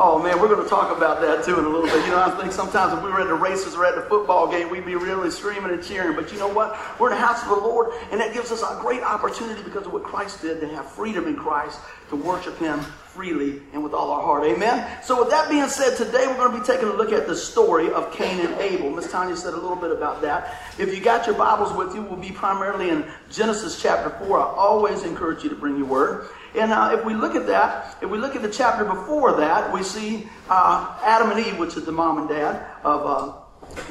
[0.00, 2.04] Oh man, we're going to talk about that too in a little bit.
[2.04, 4.46] You know, I think sometimes if we were at the races or at the football
[4.46, 6.14] game, we'd be really screaming and cheering.
[6.14, 6.78] But you know what?
[7.00, 9.86] We're in the house of the Lord, and that gives us a great opportunity because
[9.86, 11.80] of what Christ did to have freedom in Christ
[12.10, 12.78] to worship Him
[13.08, 14.44] freely and with all our heart.
[14.44, 14.86] Amen.
[15.02, 17.34] So with that being said, today we're going to be taking a look at the
[17.34, 18.90] story of Cain and Abel.
[18.90, 20.56] Miss Tanya said a little bit about that.
[20.78, 24.38] If you got your Bibles with you, we'll be primarily in Genesis chapter 4.
[24.38, 26.28] I always encourage you to bring your word.
[26.54, 29.72] And uh, if we look at that, if we look at the chapter before that,
[29.72, 33.32] we see uh, Adam and Eve, which is the mom and dad of uh,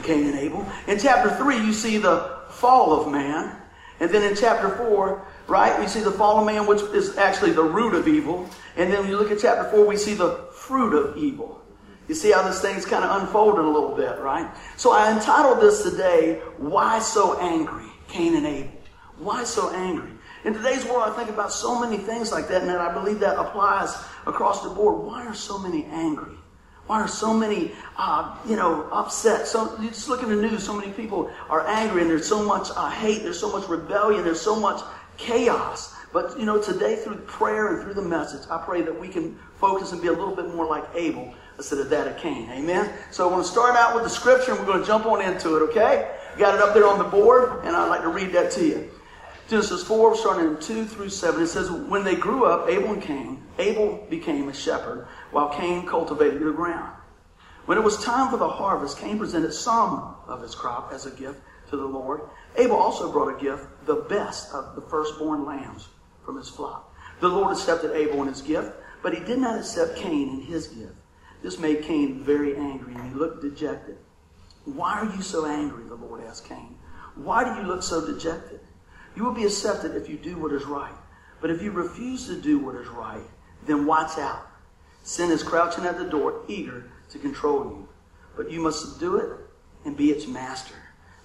[0.03, 0.65] Cain and Abel.
[0.87, 3.55] In chapter 3, you see the fall of man.
[3.99, 7.51] And then in chapter 4, right, we see the fall of man, which is actually
[7.51, 8.47] the root of evil.
[8.77, 11.61] And then when you look at chapter 4, we see the fruit of evil.
[12.07, 14.49] You see how this thing's kind of unfolding a little bit, right?
[14.77, 17.87] So I entitled this today, Why So Angry?
[18.07, 18.71] Cain and Abel.
[19.19, 20.11] Why so angry?
[20.45, 23.37] In today's world, I think about so many things like that, and I believe that
[23.37, 23.95] applies
[24.25, 25.03] across the board.
[25.03, 26.35] Why are so many angry?
[26.85, 29.47] Why are so many, uh, you know, upset?
[29.47, 30.63] So you just look at the news.
[30.63, 33.23] So many people are angry, and there's so much uh, hate.
[33.23, 34.23] There's so much rebellion.
[34.23, 34.81] There's so much
[35.17, 35.95] chaos.
[36.13, 39.37] But you know, today through prayer and through the message, I pray that we can
[39.59, 42.49] focus and be a little bit more like Abel instead of that of Cain.
[42.51, 42.93] Amen.
[43.11, 45.21] So I want to start out with the scripture, and we're going to jump on
[45.21, 45.61] into it.
[45.69, 46.15] Okay?
[46.37, 48.89] Got it up there on the board, and I'd like to read that to you.
[49.49, 53.01] Genesis 4, starting in 2 through 7, it says, When they grew up, Abel and
[53.01, 56.93] Cain, Abel became a shepherd, while Cain cultivated the ground.
[57.65, 61.11] When it was time for the harvest, Cain presented some of his crop as a
[61.11, 62.21] gift to the Lord.
[62.57, 65.87] Abel also brought a gift, the best of the firstborn lambs
[66.27, 66.93] from his flock.
[67.21, 70.67] The Lord accepted Abel and his gift, but he did not accept Cain and his
[70.67, 70.93] gift.
[71.41, 73.97] This made Cain very angry, and he looked dejected.
[74.65, 75.85] Why are you so angry?
[75.85, 76.75] The Lord asked Cain.
[77.15, 78.59] Why do you look so dejected?
[79.15, 80.93] You will be accepted if you do what is right.
[81.39, 83.23] But if you refuse to do what is right,
[83.65, 84.45] then watch out.
[85.03, 87.87] Sin is crouching at the door, eager to control you.
[88.35, 89.29] But you must subdue it
[89.85, 90.75] and be its master.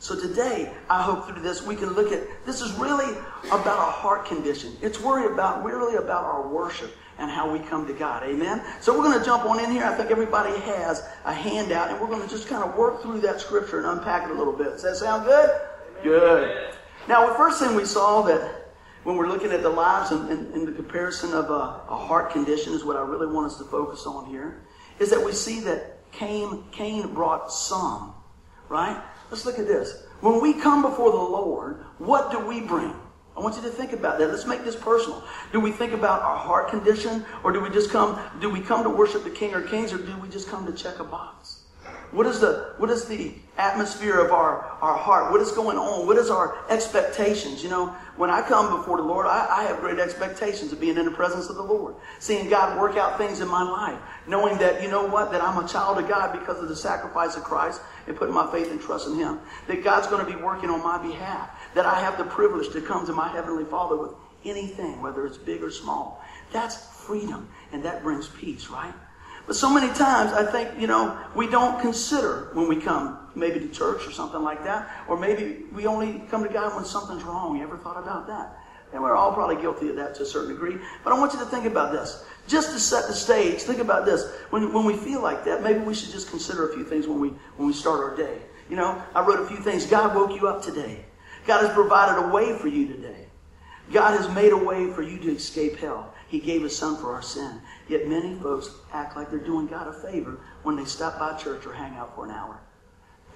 [0.03, 3.17] So today, I hope through this we can look at this is really
[3.53, 4.77] about a heart condition.
[4.83, 8.25] It's worried about really about our worship and how we come to God.
[8.25, 8.65] Amen.
[8.81, 9.85] So we're going to jump on in here.
[9.85, 13.21] I think everybody has a handout, and we're going to just kind of work through
[13.21, 14.71] that scripture and unpack it a little bit.
[14.71, 15.49] Does that sound good?
[16.01, 16.03] Amen.
[16.03, 16.75] Good.
[17.07, 18.73] Now, the first thing we saw that
[19.05, 22.33] when we're looking at the lives and, and, and the comparison of a, a, heart
[22.33, 24.63] condition is what I really want us to focus on here,
[24.99, 28.15] is that we see that Cain, Cain brought some,
[28.69, 29.01] right?
[29.33, 30.05] Let's look at this.
[30.21, 32.95] When we come before the Lord, what do we bring?
[33.35, 34.29] I want you to think about that.
[34.29, 35.25] Let's make this personal.
[35.53, 38.21] Do we think about our heart condition, or do we just come?
[38.43, 40.73] Do we come to worship the King or Kings, or do we just come to
[40.75, 41.42] check a box?
[42.13, 45.33] What is the what is the atmosphere of our, our heart?
[45.33, 46.07] What is going on?
[46.07, 47.63] What is our expectations?
[47.63, 47.87] You know,
[48.17, 51.11] when I come before the Lord, I, I have great expectations of being in the
[51.11, 54.91] presence of the Lord, seeing God work out things in my life, knowing that you
[54.91, 58.15] know what that I'm a child of God because of the sacrifice of Christ and
[58.15, 59.41] putting my faith and trust in Him.
[59.67, 61.51] That God's going to be working on my behalf.
[61.75, 64.13] That I have the privilege to come to my heavenly Father with
[64.45, 66.23] anything, whether it's big or small.
[66.53, 68.93] That's freedom, and that brings peace, right?
[69.47, 73.59] But so many times, I think, you know, we don't consider when we come, maybe
[73.61, 77.25] to church or something like that, or maybe we only come to God when something's
[77.25, 77.57] wrong.
[77.57, 78.59] You ever thought about that?
[78.93, 80.77] And we're all probably guilty of that to a certain degree.
[81.03, 82.25] But I want you to think about this.
[82.47, 84.31] Just to set the stage, think about this.
[84.51, 87.19] When, when we feel like that, maybe we should just consider a few things when
[87.19, 88.39] we, when we start our day.
[88.69, 89.87] You know, I wrote a few things.
[89.87, 91.05] God woke you up today.
[91.47, 93.27] God has provided a way for you today.
[93.93, 96.12] God has made a way for you to escape hell.
[96.33, 97.61] He gave his son for our sin.
[97.91, 101.67] Yet many folks act like they're doing God a favor when they stop by church
[101.67, 102.59] or hang out for an hour.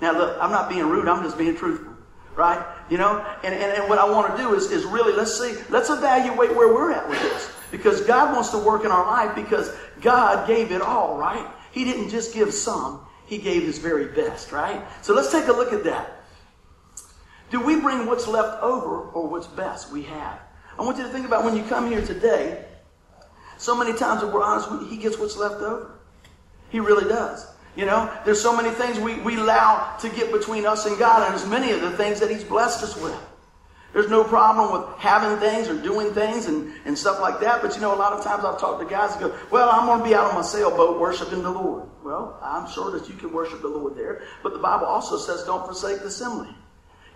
[0.01, 1.93] Now, look, I'm not being rude, I'm just being truthful.
[2.35, 2.65] Right?
[2.89, 3.19] You know?
[3.45, 6.57] And, and, and what I want to do is, is really, let's see, let's evaluate
[6.57, 7.51] where we're at with this.
[7.71, 11.47] Because God wants to work in our life because God gave it all, right?
[11.73, 14.83] He didn't just give some, He gave His very best, right?
[15.03, 16.23] So let's take a look at that.
[17.51, 20.41] Do we bring what's left over or what's best we have?
[20.79, 22.65] I want you to think about when you come here today,
[23.59, 25.91] so many times, if we're honest, he gets what's left over.
[26.69, 27.47] He really does.
[27.77, 31.23] You know, there's so many things we, we allow to get between us and God,
[31.23, 33.19] and there's many of the things that He's blessed us with.
[33.93, 37.63] There's no problem with having things or doing things and, and stuff like that.
[37.63, 39.87] But you know, a lot of times I've talked to guys and go, Well, I'm
[39.87, 41.89] going to be out on my sailboat worshiping the Lord.
[42.03, 44.23] Well, I'm sure that you can worship the Lord there.
[44.43, 46.55] But the Bible also says, Don't forsake the assembly.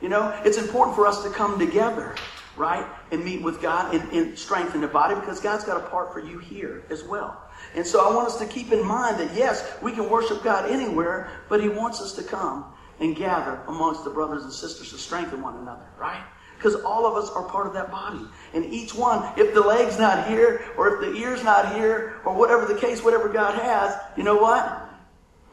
[0.01, 2.15] You know, it's important for us to come together
[2.61, 2.87] right?
[3.11, 6.21] And meet with God and, and strengthen the body because God's got a part for
[6.21, 7.51] you here as well.
[7.75, 10.71] And so I want us to keep in mind that yes, we can worship God
[10.71, 12.67] anywhere, but He wants us to come
[13.01, 16.23] and gather amongst the brothers and sisters to strengthen one another, right?
[16.61, 18.21] because all of us are part of that body.
[18.53, 22.35] And each one, if the leg's not here, or if the ear's not here, or
[22.35, 24.90] whatever the case, whatever God has, you know what?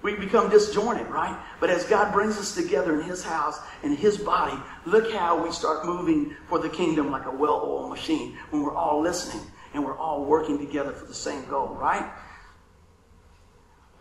[0.04, 1.38] We become disjointed, right?
[1.60, 5.52] But as God brings us together in His house, in His body, look how we
[5.52, 9.84] start moving for the kingdom like a well oiled machine when we're all listening and
[9.84, 12.10] we're all working together for the same goal, right?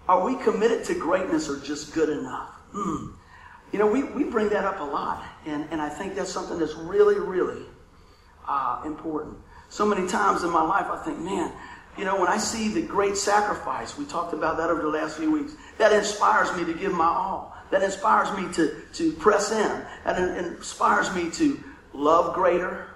[0.09, 2.51] Are we committed to greatness or just good enough?
[2.73, 3.13] Hmm.
[3.73, 6.59] You know, we, we bring that up a lot, and, and I think that's something
[6.59, 7.65] that's really, really
[8.47, 9.37] uh, important.
[9.69, 11.53] So many times in my life, I think, man,
[11.99, 15.17] you know, when I see the great sacrifice, we talked about that over the last
[15.17, 17.57] few weeks, that inspires me to give my all.
[17.71, 19.83] That inspires me to, to press in.
[20.05, 21.63] That inspires me to
[21.93, 22.89] love greater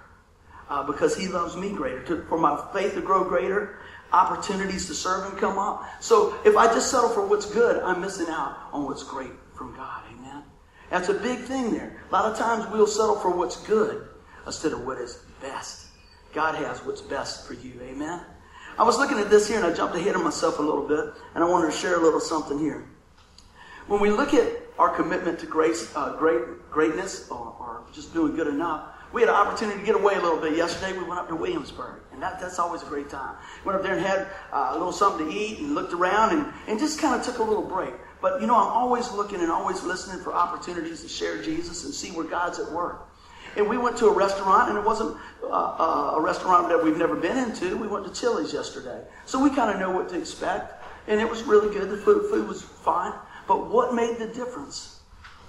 [0.69, 3.79] uh, because He loves me greater, to, for my faith to grow greater,
[4.13, 5.85] opportunities to serve Him come up.
[6.01, 9.75] So if I just settle for what's good, I'm missing out on what's great from
[9.75, 10.03] God.
[10.13, 10.43] Amen.
[10.91, 12.01] That's a big thing there.
[12.09, 14.09] A lot of times we'll settle for what's good
[14.47, 15.87] instead of what is best.
[16.33, 17.73] God has what's best for you.
[17.83, 18.21] Amen.
[18.81, 21.13] I was looking at this here and I jumped ahead of myself a little bit,
[21.35, 22.83] and I wanted to share a little something here.
[23.89, 28.35] When we look at our commitment to grace, uh, great, greatness or, or just doing
[28.35, 30.97] good enough, we had an opportunity to get away a little bit yesterday.
[30.97, 33.37] We went up to Williamsburg, and that, that's always a great time.
[33.67, 36.51] Went up there and had uh, a little something to eat and looked around and,
[36.67, 37.93] and just kind of took a little break.
[38.23, 41.93] But you know, I'm always looking and always listening for opportunities to share Jesus and
[41.93, 43.10] see where God's at work.
[43.57, 46.97] And we went to a restaurant, and it wasn't uh, uh, a restaurant that we've
[46.97, 47.77] never been into.
[47.77, 49.03] We went to Chili's yesterday.
[49.27, 50.83] So we kind of know what to expect.
[51.09, 51.91] And it was really good.
[51.91, 53.13] The food, food was fine.
[53.49, 55.01] But what made the difference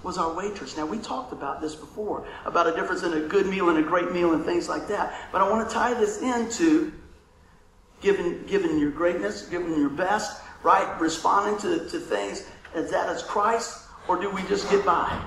[0.02, 0.76] was our waitress.
[0.76, 3.82] Now, we talked about this before, about a difference in a good meal and a
[3.82, 5.28] great meal and things like that.
[5.30, 6.92] But I want to tie this into
[8.00, 11.00] giving, giving your greatness, giving your best, right?
[11.00, 12.44] Responding to, to things
[12.74, 15.24] as that as Christ, or do we just get by?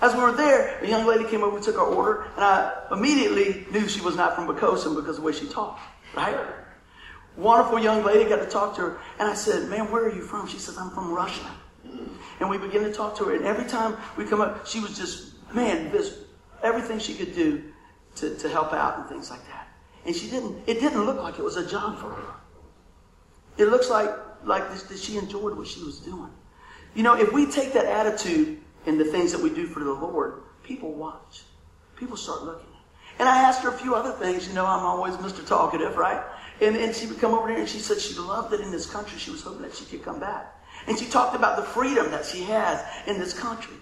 [0.00, 2.72] As we were there, a young lady came over, we took our order, and I
[2.92, 5.80] immediately knew she was not from Poquoson because of the way she talked,
[6.14, 6.38] right?
[7.36, 10.22] Wonderful young lady, got to talk to her, and I said, Man, where are you
[10.22, 10.46] from?
[10.46, 11.50] She says, I'm from Russia.
[12.40, 14.96] And we began to talk to her, and every time we come up, she was
[14.96, 16.18] just, man, this,
[16.62, 17.64] everything she could do
[18.16, 19.68] to, to help out and things like that.
[20.06, 22.34] And she didn't, it didn't look like it was a job for her.
[23.56, 24.10] It looks like,
[24.44, 26.30] like this, that she enjoyed what she was doing.
[26.94, 29.92] You know, if we take that attitude in the things that we do for the
[29.92, 31.42] Lord, people watch.
[31.96, 32.66] People start looking.
[33.18, 34.48] And I asked her a few other things.
[34.48, 35.46] You know, I'm always Mr.
[35.46, 36.22] Talkative, right?
[36.60, 38.86] And, and she would come over here and she said she loved it in this
[38.86, 39.18] country.
[39.18, 40.54] She was hoping that she could come back.
[40.86, 43.76] And she talked about the freedom that she has in this country.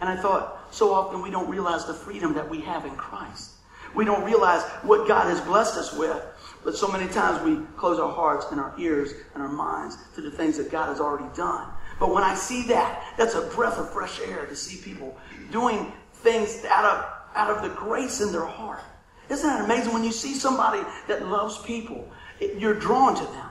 [0.00, 3.52] And I thought, so often we don't realize the freedom that we have in Christ.
[3.94, 6.22] We don't realize what God has blessed us with.
[6.64, 10.20] But so many times we close our hearts and our ears and our minds to
[10.20, 11.68] the things that God has already done.
[11.98, 15.16] But when I see that, that's a breath of fresh air to see people
[15.50, 17.04] doing things out of,
[17.34, 18.80] out of the grace in their heart.
[19.28, 19.92] Isn't that amazing?
[19.92, 22.08] When you see somebody that loves people,
[22.38, 23.48] it, you're drawn to them.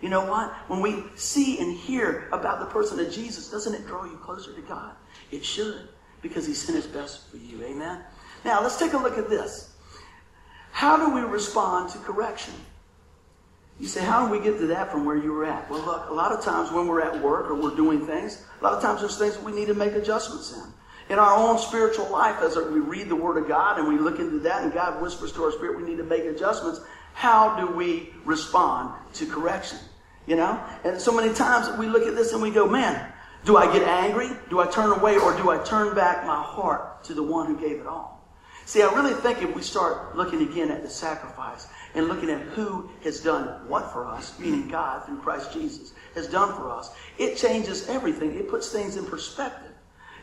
[0.00, 0.52] You know what?
[0.66, 4.52] When we see and hear about the person of Jesus, doesn't it draw you closer
[4.52, 4.94] to God?
[5.30, 5.88] It should,
[6.22, 7.62] because He sent His best for you.
[7.62, 8.00] Amen?
[8.44, 9.74] Now, let's take a look at this.
[10.72, 12.54] How do we respond to correction?
[13.82, 15.68] You say, how do we get to that from where you were at?
[15.68, 18.62] Well, look, a lot of times when we're at work or we're doing things, a
[18.62, 21.12] lot of times there's things that we need to make adjustments in.
[21.12, 24.20] In our own spiritual life, as we read the Word of God and we look
[24.20, 26.80] into that and God whispers to our spirit, we need to make adjustments.
[27.12, 29.78] How do we respond to correction?
[30.26, 30.64] You know?
[30.84, 33.12] And so many times we look at this and we go, man,
[33.44, 34.28] do I get angry?
[34.48, 35.18] Do I turn away?
[35.18, 38.12] Or do I turn back my heart to the one who gave it all?
[38.64, 42.40] See, I really think if we start looking again at the sacrifice and looking at
[42.40, 46.90] who has done what for us, meaning God through Christ Jesus, has done for us,
[47.18, 48.34] it changes everything.
[48.36, 49.70] It puts things in perspective.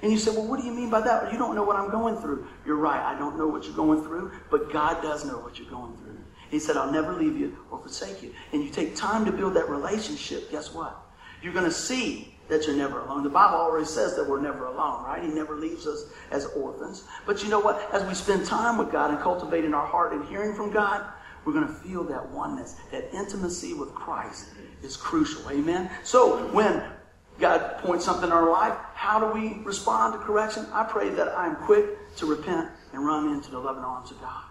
[0.02, 1.24] And you say, well, what do you mean by that?
[1.24, 2.48] Well, you don't know what I'm going through.
[2.66, 3.02] You're right.
[3.02, 6.18] I don't know what you're going through, but God does know what you're going through.
[6.50, 8.34] He said, I'll never leave you or forsake you.
[8.54, 10.98] And you take time to build that relationship, guess what?
[11.44, 13.24] You're going to see that you're never alone.
[13.24, 15.22] The Bible already says that we're never alone, right?
[15.22, 17.04] He never leaves us as orphans.
[17.28, 17.94] But you know what?
[17.94, 21.06] As we spend time with God and cultivating our heart and hearing from God,
[21.46, 24.50] we're going to feel that oneness, that intimacy with Christ
[24.84, 25.50] is crucial.
[25.50, 25.90] Amen?
[26.04, 26.84] So when
[27.40, 30.66] God points something in our life, how do we respond to correction?
[30.74, 34.44] I pray that I'm quick to repent and run into the loving arms of God.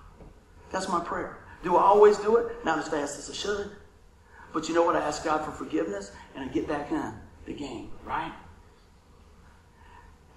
[0.71, 1.39] That's my prayer.
[1.63, 2.65] Do I always do it?
[2.65, 3.71] Not as fast as I should.
[4.53, 4.97] But you know what?
[4.97, 7.13] I ask God for forgiveness and I get back in
[7.47, 8.33] the game, right?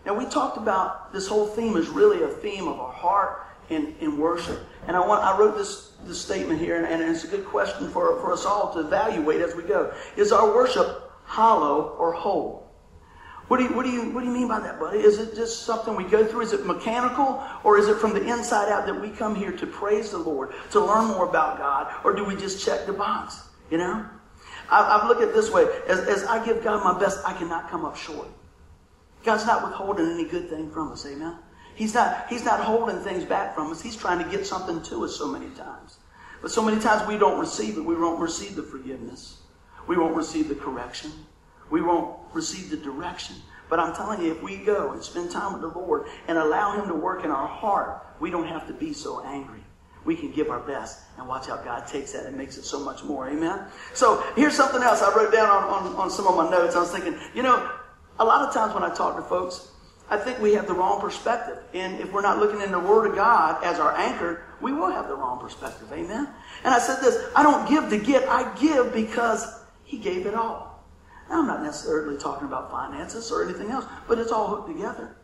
[0.05, 3.95] Now, we talked about this whole theme is really a theme of our heart in,
[3.99, 4.59] in worship.
[4.87, 7.89] And I want I wrote this, this statement here, and, and it's a good question
[7.89, 9.93] for, for us all to evaluate as we go.
[10.17, 12.61] Is our worship hollow or whole?
[13.47, 14.99] What do, you, what, do you, what do you mean by that, buddy?
[14.99, 16.39] Is it just something we go through?
[16.39, 17.43] Is it mechanical?
[17.65, 20.53] Or is it from the inside out that we come here to praise the Lord,
[20.71, 21.93] to learn more about God?
[22.05, 23.43] Or do we just check the box?
[23.69, 24.05] You know?
[24.69, 25.65] I, I've looked at it this way.
[25.87, 28.29] As, as I give God my best, I cannot come up short.
[29.25, 31.05] God's not withholding any good thing from us.
[31.05, 31.37] Amen?
[31.75, 33.81] He's not, he's not holding things back from us.
[33.81, 35.97] He's trying to get something to us so many times.
[36.41, 37.81] But so many times we don't receive it.
[37.81, 39.37] We won't receive the forgiveness.
[39.87, 41.11] We won't receive the correction
[41.71, 43.37] we won't receive the direction.
[43.69, 46.73] But I'm telling you, if we go and spend time with the Lord and allow
[46.73, 49.63] Him to work in our heart, we don't have to be so angry.
[50.03, 52.79] We can give our best and watch how God takes that and makes it so
[52.79, 53.29] much more.
[53.29, 53.65] Amen?
[53.93, 56.75] So here's something else I wrote down on, on, on some of my notes.
[56.75, 57.71] I was thinking, you know,
[58.19, 59.70] a lot of times when I talk to folks,
[60.11, 61.57] I think we have the wrong perspective.
[61.73, 64.91] And if we're not looking in the Word of God as our anchor, we will
[64.91, 65.87] have the wrong perspective.
[65.91, 66.27] Amen?
[66.65, 69.47] And I said this I don't give to get, I give because
[69.85, 70.83] He gave it all.
[71.29, 75.15] I'm not necessarily talking about finances or anything else, but it's all hooked together.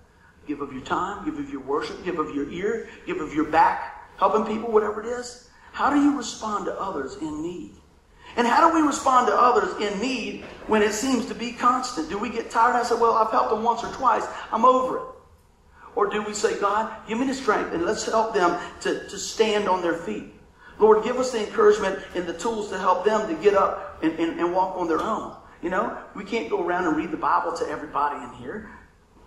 [0.47, 3.43] Give of your time, give of your worship, give of your ear, give of your
[3.43, 5.49] back, helping people, whatever it is.
[5.73, 7.75] How do you respond to others in need?
[8.37, 12.07] And how do we respond to others in need when it seems to be constant?
[12.07, 14.97] Do we get tired and say, well, I've helped them once or twice, I'm over
[14.97, 15.03] it?
[15.95, 19.17] Or do we say, God, give me the strength and let's help them to, to
[19.17, 20.35] stand on their feet?
[20.77, 24.13] Lord, give us the encouragement and the tools to help them to get up and,
[24.19, 25.35] and, and walk on their own.
[25.63, 28.69] You know, we can't go around and read the Bible to everybody in here.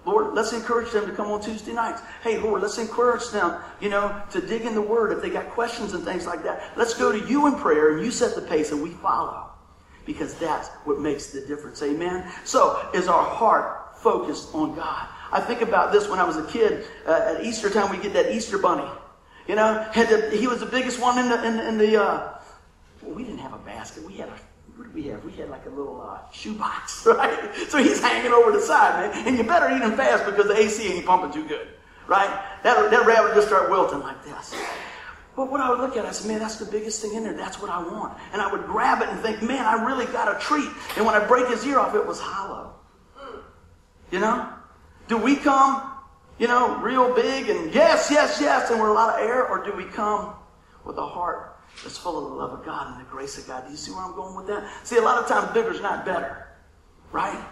[0.07, 2.01] Lord, let's encourage them to come on Tuesday nights.
[2.23, 5.51] Hey, Lord, let's encourage them, you know, to dig in the Word if they got
[5.51, 6.73] questions and things like that.
[6.77, 9.51] Let's go to you in prayer and you set the pace and we follow.
[10.07, 11.83] Because that's what makes the difference.
[11.83, 12.27] Amen?
[12.45, 15.07] So, is our heart focused on God?
[15.33, 16.87] I think about this when I was a kid.
[17.07, 18.91] Uh, at Easter time, we get that Easter bunny.
[19.47, 22.39] You know, the, he was the biggest one in the, in, in the uh,
[23.03, 24.05] we didn't have a basket.
[24.05, 24.39] We had a
[24.81, 25.23] what did we have?
[25.27, 27.55] We had like a little uh, shoebox, right?
[27.69, 29.27] So he's hanging over the side, man.
[29.29, 31.69] And you better eat him fast because the AC ain't pumping too good,
[32.07, 32.31] right?
[32.63, 34.55] That, that rabbit just start wilting like this.
[35.37, 37.35] But what I would look at, I said, man, that's the biggest thing in there.
[37.35, 38.17] That's what I want.
[38.33, 40.71] And I would grab it and think, man, I really got a treat.
[40.97, 42.73] And when I break his ear off, it was hollow.
[44.11, 44.49] You know?
[45.09, 45.93] Do we come,
[46.39, 49.63] you know, real big and yes, yes, yes, and we're a lot of air, or
[49.63, 50.33] do we come
[50.87, 53.65] with a heart that's full of the love of God and the grace of God.
[53.65, 54.71] Do you see where I'm going with that?
[54.87, 56.49] See, a lot of times bigger is not better,
[57.13, 57.43] right?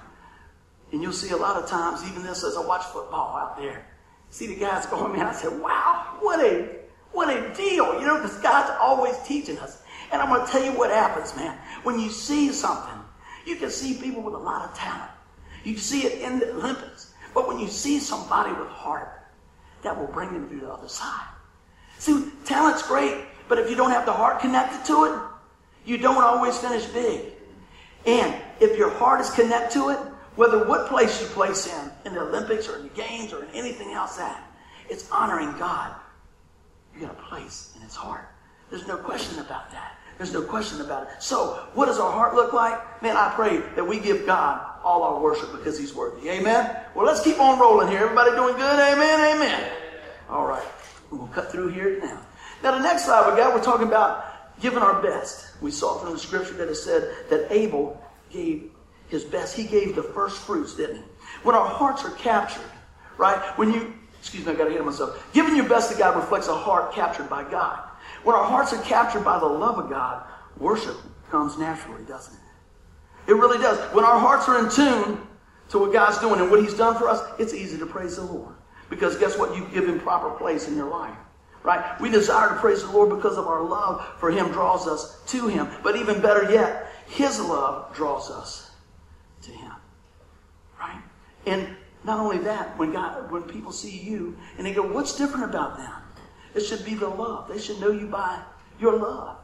[0.93, 3.87] And you'll see a lot of times, even this as I watch football out there,
[4.31, 6.77] see the guys going, man, I said, wow, what a,
[7.13, 8.01] what a deal.
[8.01, 9.83] You know, because God's always teaching us.
[10.11, 11.59] And I'm going to tell you what happens, man.
[11.83, 12.99] When you see something,
[13.47, 15.11] you can see people with a lot of talent.
[15.65, 17.13] You can see it in the Olympics.
[17.35, 19.19] But when you see somebody with heart,
[19.83, 21.29] that will bring them to the other side.
[21.99, 25.21] See, talent's great, but if you don't have the heart connected to it,
[25.85, 27.33] you don't always finish big.
[28.07, 29.99] And if your heart is connected to it,
[30.37, 33.51] whether what place you place in, in the Olympics or in the games or in
[33.55, 34.45] anything else that,
[34.89, 35.95] it's honoring God.
[36.95, 38.29] You got a place in his heart.
[38.71, 39.97] There's no question about that.
[40.17, 41.09] There's no question about it.
[41.21, 43.03] So, what does our heart look like?
[43.03, 46.29] Man, I pray that we give God all our worship because he's worthy.
[46.29, 46.77] Amen?
[46.95, 48.01] Well, let's keep on rolling here.
[48.01, 48.79] Everybody doing good?
[48.79, 49.37] Amen?
[49.37, 49.71] Amen.
[50.29, 50.67] All right.
[51.11, 52.21] We'll cut through here now.
[52.63, 54.25] Now, the next slide we got, we're talking about
[54.61, 55.53] giving our best.
[55.61, 58.71] We saw from the scripture that it said that Abel gave
[59.09, 59.57] his best.
[59.57, 61.03] He gave the first fruits, didn't he?
[61.43, 62.63] When our hearts are captured,
[63.17, 63.39] right?
[63.57, 65.25] When you, excuse me, I got to hit myself.
[65.33, 67.79] Giving your best to God reflects a heart captured by God.
[68.25, 70.27] When our hearts are captured by the love of God,
[70.59, 70.97] worship
[71.31, 73.31] comes naturally, doesn't it?
[73.31, 73.79] It really does.
[73.95, 75.21] When our hearts are in tune
[75.69, 78.23] to what God's doing and what He's done for us, it's easy to praise the
[78.23, 78.55] Lord.
[78.91, 79.55] Because guess what?
[79.55, 81.17] You give Him proper place in your life
[81.63, 82.01] right?
[82.01, 85.49] We desire to praise the Lord because of our love for Him draws us to
[85.49, 85.69] Him.
[85.83, 88.71] But even better yet, His love draws us
[89.43, 89.73] to Him,
[90.81, 91.03] right?
[91.47, 91.69] And
[92.05, 95.77] not only that, when God, when people see you and they go, "What's different about
[95.77, 96.03] them?"
[96.55, 97.49] It should be the love.
[97.49, 98.41] They should know you by
[98.81, 99.37] your love,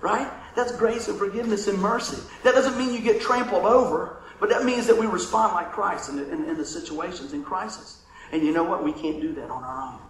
[0.00, 0.30] right?
[0.56, 2.20] That's grace and forgiveness and mercy.
[2.42, 6.08] That doesn't mean you get trampled over, but that means that we respond like Christ
[6.08, 8.02] in the, in, in the situations in crisis.
[8.32, 8.84] And you know what?
[8.84, 10.00] We can't do that on our own.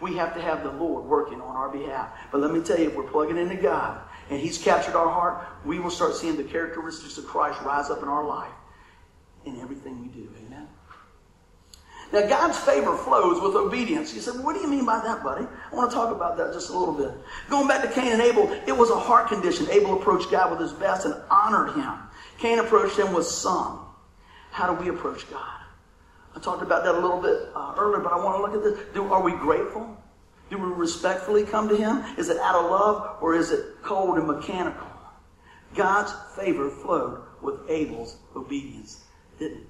[0.00, 2.10] We have to have the Lord working on our behalf.
[2.32, 5.46] But let me tell you, if we're plugging into God and He's captured our heart,
[5.64, 8.52] we will start seeing the characteristics of Christ rise up in our life
[9.44, 10.28] in everything we do.
[10.46, 10.68] Amen.
[12.12, 14.14] Now, God's favor flows with obedience.
[14.14, 15.46] You said, what do you mean by that, buddy?
[15.72, 17.10] I want to talk about that just a little bit.
[17.50, 19.68] Going back to Cain and Abel, it was a heart condition.
[19.70, 21.94] Abel approached God with his best and honored him.
[22.38, 23.80] Cain approached him with some.
[24.50, 25.63] How do we approach God?
[26.36, 28.62] I talked about that a little bit uh, earlier, but I want to look at
[28.62, 28.94] this.
[28.94, 29.96] Do, are we grateful?
[30.50, 32.02] Do we respectfully come to Him?
[32.18, 34.86] Is it out of love or is it cold and mechanical?
[35.74, 39.04] God's favor flowed with Abel's obedience,
[39.38, 39.66] didn't it?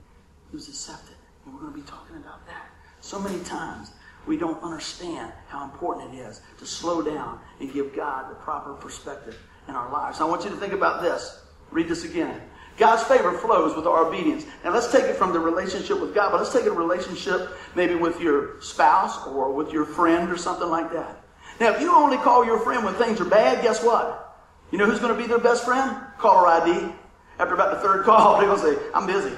[0.50, 1.16] He was accepted.
[1.44, 2.70] And we're going to be talking about that.
[3.00, 3.92] So many times
[4.26, 8.72] we don't understand how important it is to slow down and give God the proper
[8.74, 10.20] perspective in our lives.
[10.20, 11.40] I want you to think about this.
[11.70, 12.40] Read this again.
[12.76, 14.46] God's favor flows with our obedience.
[14.64, 17.94] Now let's take it from the relationship with God, but let's take a relationship maybe
[17.94, 21.24] with your spouse or with your friend or something like that.
[21.60, 24.42] Now, if you only call your friend when things are bad, guess what?
[24.72, 25.96] You know who's going to be their best friend?
[26.18, 26.92] Caller ID.
[27.38, 29.36] After about the third call, they're going to say, I'm busy.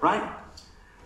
[0.00, 0.22] Right?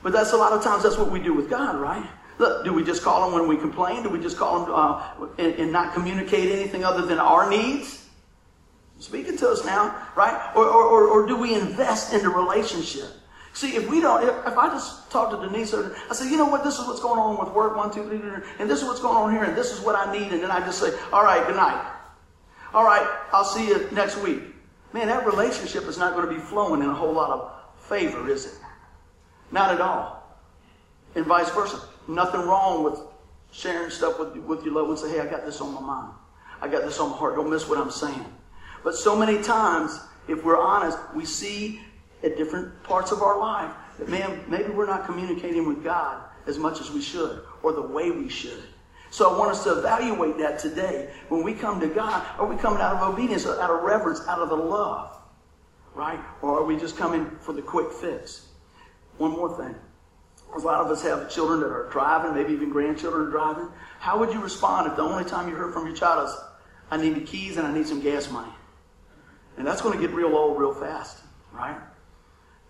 [0.02, 2.06] But that's a lot of times that's what we do with God, right?
[2.38, 4.02] Look, do we just call him when we complain?
[4.02, 8.03] Do we just call him uh, and, and, not communicate anything other than our needs?
[9.04, 10.52] Speaking to us now, right?
[10.56, 13.04] Or, or, or, do we invest in the relationship?
[13.52, 16.46] See, if we don't, if, if I just talk to Denise, I say, you know
[16.46, 18.18] what, this is what's going on with work, one, two, three,
[18.58, 20.50] and this is what's going on here, and this is what I need, and then
[20.50, 21.86] I just say, all right, good night.
[22.72, 24.40] All right, I'll see you next week.
[24.94, 27.52] Man, that relationship is not going to be flowing in a whole lot of
[27.86, 28.54] favor, is it?
[29.52, 30.40] Not at all.
[31.14, 31.78] And vice versa.
[32.08, 32.98] Nothing wrong with
[33.52, 35.02] sharing stuff with, with your loved ones.
[35.02, 36.14] Say, hey, I got this on my mind.
[36.62, 37.36] I got this on my heart.
[37.36, 38.24] Don't miss what I'm saying.
[38.84, 39.98] But so many times,
[40.28, 41.80] if we're honest, we see
[42.22, 46.58] at different parts of our life that, man, maybe we're not communicating with God as
[46.58, 48.62] much as we should or the way we should.
[49.10, 51.10] So I want us to evaluate that today.
[51.28, 54.40] When we come to God, are we coming out of obedience, out of reverence, out
[54.40, 55.16] of the love?
[55.94, 56.18] Right?
[56.42, 58.48] Or are we just coming for the quick fix?
[59.16, 59.74] One more thing.
[60.54, 63.68] A lot of us have children that are driving, maybe even grandchildren driving.
[63.98, 66.36] How would you respond if the only time you heard from your child is,
[66.90, 68.52] I need the keys and I need some gas money?
[69.56, 71.18] And that's going to get real old real fast,
[71.52, 71.78] right?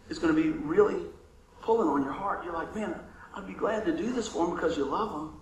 [0.09, 1.01] It's going to be really
[1.63, 2.45] pulling on your heart.
[2.45, 2.95] You're like, man,
[3.35, 5.41] I'd be glad to do this for them because you love them.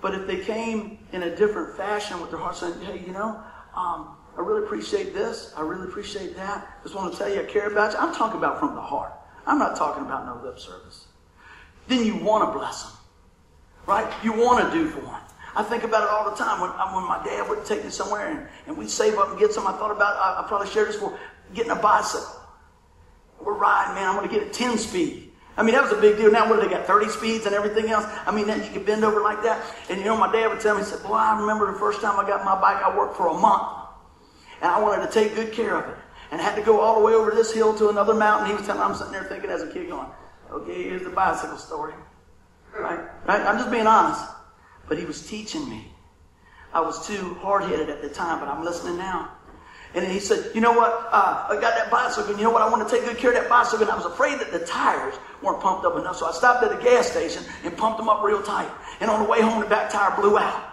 [0.00, 3.40] But if they came in a different fashion with their heart saying, hey, you know,
[3.76, 5.52] um, I really appreciate this.
[5.56, 6.82] I really appreciate that.
[6.82, 7.98] Just want to tell you I care about you.
[7.98, 9.12] I'm talking about from the heart.
[9.46, 11.06] I'm not talking about no lip service.
[11.86, 12.92] Then you want to bless them,
[13.86, 14.12] right?
[14.24, 15.20] You want to do for them.
[15.54, 18.28] I think about it all the time when, when my dad would take me somewhere
[18.28, 19.66] and, and we'd save up and get some.
[19.66, 21.18] I thought about, I, I probably shared this before,
[21.54, 22.40] getting a bicycle.
[23.40, 24.08] We're riding, man.
[24.08, 25.32] I'm going to get a 10 speed.
[25.56, 26.30] I mean, that was a big deal.
[26.30, 28.06] Now, what, they got 30 speeds and everything else?
[28.26, 29.62] I mean, that you could bend over like that.
[29.90, 32.00] And you know, my dad would tell me, he said, boy, I remember the first
[32.00, 33.80] time I got my bike, I worked for a month.
[34.62, 35.98] And I wanted to take good care of it.
[36.30, 38.48] And I had to go all the way over this hill to another mountain.
[38.48, 40.06] He was telling me, I'm sitting there thinking as a kid going,
[40.50, 41.92] okay, here's the bicycle story.
[42.72, 43.00] Right?
[43.26, 43.40] Right?
[43.42, 44.24] I'm just being honest.
[44.88, 45.92] But he was teaching me.
[46.72, 49.30] I was too hard headed at the time, but I'm listening now.
[49.94, 51.08] And he said, You know what?
[51.10, 52.62] Uh, I got that bicycle, and you know what?
[52.62, 53.82] I want to take good care of that bicycle.
[53.82, 56.16] And I was afraid that the tires weren't pumped up enough.
[56.16, 58.70] So I stopped at a gas station and pumped them up real tight.
[59.00, 60.72] And on the way home, the back tire blew out.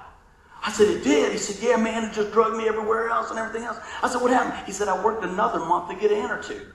[0.64, 1.32] I said, It did.
[1.34, 3.78] He said, Yeah, man, it just drugged me everywhere else and everything else.
[4.02, 4.66] I said, What happened?
[4.66, 6.72] He said, I worked another month to get in or two.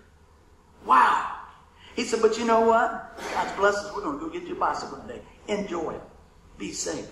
[0.85, 1.39] Wow.
[1.97, 3.19] He said, But you know what?
[3.33, 3.91] God's blessings.
[3.95, 5.23] We're going to go get your bicycle today.
[5.49, 6.03] Enjoy it.
[6.59, 7.09] Be safe.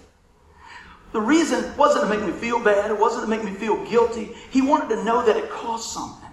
[1.13, 2.91] The reason wasn't to make me feel bad.
[2.91, 4.31] It wasn't to make me feel guilty.
[4.51, 6.31] He wanted to know that it cost something.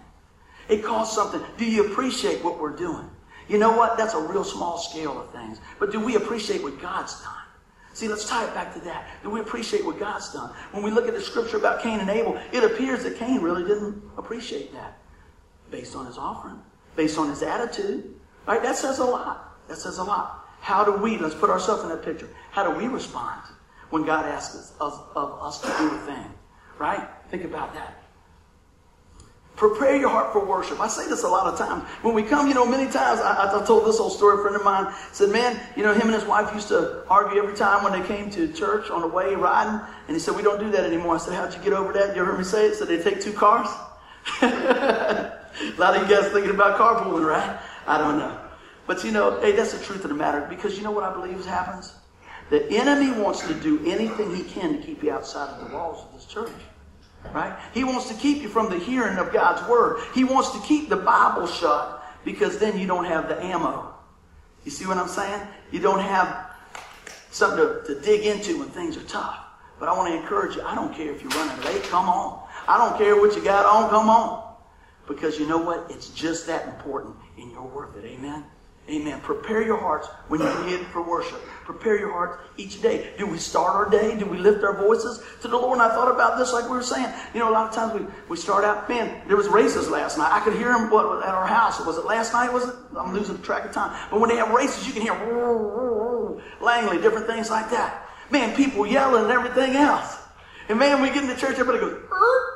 [0.70, 1.42] It cost something.
[1.58, 3.10] Do you appreciate what we're doing?
[3.50, 3.98] You know what?
[3.98, 5.60] That's a real small scale of things.
[5.80, 7.34] But do we appreciate what God's done?
[7.94, 9.08] See, let's tie it back to that.
[9.24, 10.54] Do we appreciate what God's done?
[10.72, 13.64] When we look at the scripture about Cain and Abel, it appears that Cain really
[13.64, 15.00] didn't appreciate that
[15.72, 16.60] based on his offering,
[16.96, 18.16] based on his attitude.
[18.46, 18.62] Right?
[18.62, 19.68] That says a lot.
[19.68, 20.48] That says a lot.
[20.62, 23.42] How do we, let's put ourselves in that picture, how do we respond?
[23.90, 26.34] When God asks us, of, of us to do a thing.
[26.78, 27.08] Right?
[27.30, 28.00] Think about that.
[29.60, 30.80] Prepare your heart for worship.
[30.80, 31.84] I say this a lot of times.
[32.02, 34.56] When we come, you know, many times, I, I told this old story, a friend
[34.56, 37.84] of mine said, man, you know, him and his wife used to argue every time
[37.84, 39.82] when they came to church on the way riding.
[40.08, 41.16] And he said, we don't do that anymore.
[41.16, 42.16] I said, how'd you get over that?
[42.16, 42.76] You heard me say it?
[42.76, 43.68] So they take two cars?
[44.42, 45.34] a
[45.78, 47.60] lot of you guys thinking about carpooling, right?
[47.86, 48.40] I don't know.
[48.88, 50.48] But you know, hey, that's the truth of the matter.
[50.50, 51.99] Because you know what I believe happens?
[52.50, 56.06] The enemy wants to do anything he can to keep you outside of the walls
[56.06, 56.52] of this church.
[57.34, 57.58] Right?
[57.74, 60.02] He wants to keep you from the hearing of God's word.
[60.16, 63.94] He wants to keep the Bible shut because then you don't have the ammo.
[64.64, 65.42] You see what I'm saying?
[65.72, 66.52] You don't have
[67.32, 69.38] something to, to dig into when things are tough.
[69.80, 70.62] But I want to encourage you.
[70.64, 71.84] I don't care if you're running late.
[71.84, 72.48] Come on.
[72.68, 73.90] I don't care what you got on.
[73.90, 74.56] Come on.
[75.08, 75.90] Because you know what?
[75.90, 78.06] It's just that important and you're worth it.
[78.06, 78.46] Amen.
[78.90, 79.22] Amen.
[79.22, 81.40] Prepare your hearts when you get for worship.
[81.64, 83.14] Prepare your hearts each day.
[83.20, 84.18] Do we start our day?
[84.18, 85.80] Do we lift our voices to the Lord?
[85.80, 87.14] And I thought about this like we were saying.
[87.36, 90.18] You know, a lot of times we, we start out, man, there was races last
[90.18, 90.32] night.
[90.32, 91.86] I could hear them what, at our house.
[91.86, 92.52] Was it last night?
[92.52, 92.76] Was it?
[92.98, 93.96] I'm losing track of time.
[94.10, 95.14] But when they have races, you can hear
[96.60, 98.10] Langley, different things like that.
[98.32, 100.18] Man, people yelling and everything else.
[100.68, 102.50] And man, we get into church, everybody goes, er?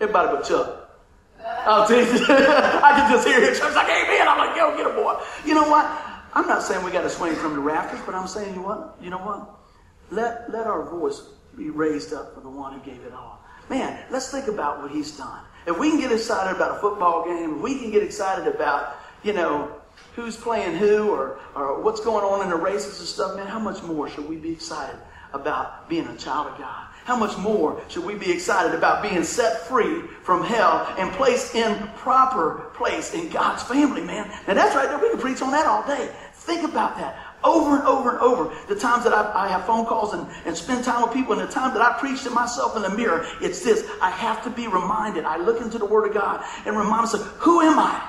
[0.00, 0.79] everybody but Chuck.
[1.66, 2.22] Oh, Jesus.
[2.28, 3.58] I can just hear it.
[3.58, 4.28] Church like, amen.
[4.28, 5.20] I'm like, yo, get a boy.
[5.44, 5.84] You know what?
[6.32, 8.96] I'm not saying we got to swing from the rafters, but I'm saying, you what?
[9.00, 9.50] You know what?
[10.10, 11.22] Let, let our voice
[11.56, 13.44] be raised up for the one who gave it all.
[13.68, 15.42] Man, let's think about what he's done.
[15.66, 18.96] If we can get excited about a football game, if we can get excited about,
[19.22, 19.70] you know,
[20.16, 23.58] who's playing who or, or what's going on in the races and stuff, man, how
[23.58, 24.98] much more should we be excited
[25.32, 26.88] about being a child of God?
[27.04, 31.54] How much more should we be excited about being set free from hell and placed
[31.54, 34.28] in proper place in God's family, man?
[34.46, 34.98] Now that's right there.
[34.98, 36.10] We can preach on that all day.
[36.34, 38.54] Think about that over and over and over.
[38.68, 41.48] The times that I, I, have phone calls and, and spend time with people, and
[41.48, 43.88] the time that I preach to myself in the mirror, it's this.
[44.00, 45.24] I have to be reminded.
[45.24, 48.08] I look into the Word of God and remind myself, who am I?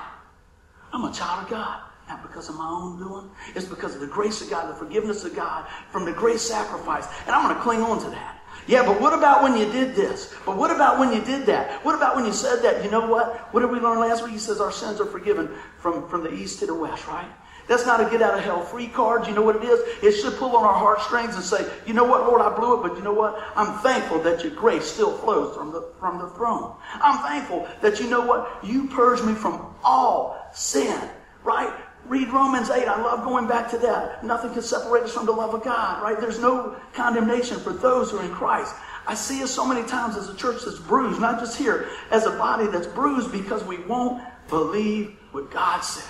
[0.92, 1.80] I'm a child of God.
[2.08, 3.30] Not because of my own doing.
[3.54, 7.06] It's because of the grace of God, the forgiveness of God, from the great sacrifice.
[7.26, 8.31] And I'm going to cling on to that.
[8.66, 10.34] Yeah, but what about when you did this?
[10.46, 11.84] But what about when you did that?
[11.84, 12.84] What about when you said that?
[12.84, 13.52] You know what?
[13.52, 14.32] What did we learn last week?
[14.32, 17.28] He says our sins are forgiven from, from the east to the west, right?
[17.68, 19.26] That's not a get out of hell free card.
[19.26, 19.80] You know what it is?
[20.02, 22.88] It should pull on our heartstrings and say, you know what, Lord, I blew it,
[22.88, 23.40] but you know what?
[23.56, 26.74] I'm thankful that your grace still flows from the, from the throne.
[26.94, 28.64] I'm thankful that you know what?
[28.64, 31.08] You purged me from all sin,
[31.44, 31.72] right?
[32.06, 32.86] Read Romans 8.
[32.88, 34.24] I love going back to that.
[34.24, 36.18] Nothing can separate us from the love of God, right?
[36.20, 38.74] There's no condemnation for those who are in Christ.
[39.06, 42.26] I see us so many times as a church that's bruised, not just here, as
[42.26, 46.04] a body that's bruised because we won't believe what God said.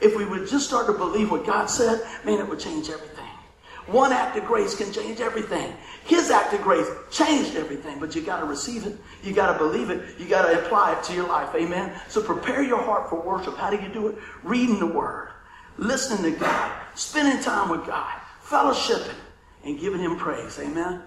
[0.00, 3.19] If we would just start to believe what God said, man, it would change everything.
[3.86, 5.72] One act of grace can change everything.
[6.04, 8.96] His act of grace changed everything, but you got to receive it.
[9.22, 10.18] You got to believe it.
[10.18, 11.54] You got to apply it to your life.
[11.54, 11.98] Amen.
[12.08, 13.56] So prepare your heart for worship.
[13.56, 14.16] How do you do it?
[14.42, 15.30] Reading the Word,
[15.76, 19.14] listening to God, spending time with God, fellowshipping,
[19.64, 20.58] and giving Him praise.
[20.58, 21.02] Amen.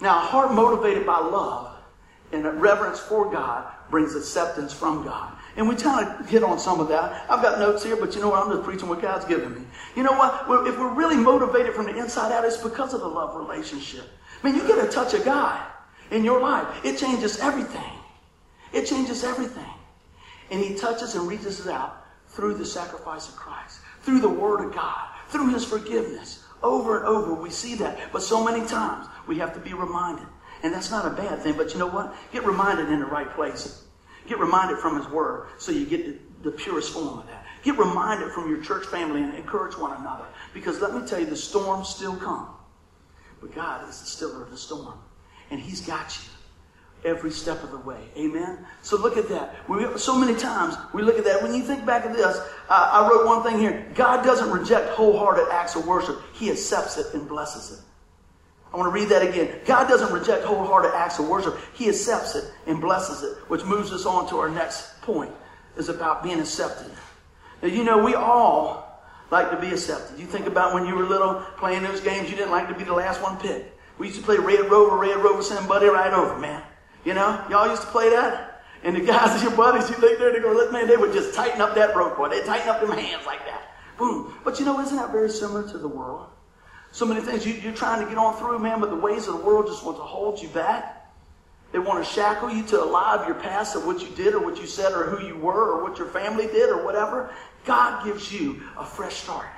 [0.00, 1.76] Now, a heart motivated by love
[2.32, 5.31] and reverence for God brings acceptance from God.
[5.56, 7.26] And we kind of hit on some of that.
[7.28, 8.44] I've got notes here, but you know what?
[8.44, 9.60] I'm just preaching what God's given me.
[9.94, 10.66] You know what?
[10.66, 14.04] If we're really motivated from the inside out, it's because of the love relationship.
[14.42, 15.60] I mean, you get a touch of God
[16.10, 17.92] in your life, it changes everything.
[18.72, 19.74] It changes everything.
[20.50, 24.74] And He touches and reaches out through the sacrifice of Christ, through the Word of
[24.74, 26.44] God, through His forgiveness.
[26.62, 28.12] Over and over, we see that.
[28.12, 30.26] But so many times, we have to be reminded.
[30.62, 32.14] And that's not a bad thing, but you know what?
[32.32, 33.84] Get reminded in the right place.
[34.28, 37.44] Get reminded from His Word so you get the, the purest form of that.
[37.62, 40.24] Get reminded from your church family and encourage one another.
[40.52, 42.48] Because let me tell you, the storms still come.
[43.40, 44.98] But God is the stiller of the storm.
[45.50, 46.32] And He's got you
[47.04, 47.98] every step of the way.
[48.16, 48.64] Amen?
[48.82, 49.68] So look at that.
[49.68, 51.42] We, so many times we look at that.
[51.42, 53.90] When you think back at this, I wrote one thing here.
[53.94, 56.20] God doesn't reject wholehearted acts of worship.
[56.32, 57.84] He accepts it and blesses it.
[58.72, 59.60] I want to read that again.
[59.66, 61.58] God doesn't reject wholehearted acts of worship.
[61.74, 65.32] He accepts it and blesses it, which moves us on to our next point,
[65.76, 66.90] is about being accepted.
[67.62, 70.18] Now, you know, we all like to be accepted.
[70.18, 72.84] You think about when you were little playing those games, you didn't like to be
[72.84, 73.78] the last one picked.
[73.98, 76.62] We used to play Red Rover, Red Rover, send buddy right over, man.
[77.04, 78.64] You know, y'all used to play that?
[78.84, 81.34] And the guys, your buddies, you think there, they go, look, man, they would just
[81.34, 82.30] tighten up that rope, boy.
[82.30, 83.62] They tighten up them hands like that.
[83.98, 84.34] Boom.
[84.44, 86.31] But you know, isn't that very similar to the world?
[86.92, 89.38] So many things you, you're trying to get on through, man, but the ways of
[89.38, 90.98] the world just want to hold you back.
[91.72, 94.34] They want to shackle you to a lie of your past of what you did
[94.34, 97.32] or what you said or who you were or what your family did or whatever.
[97.64, 99.48] God gives you a fresh start.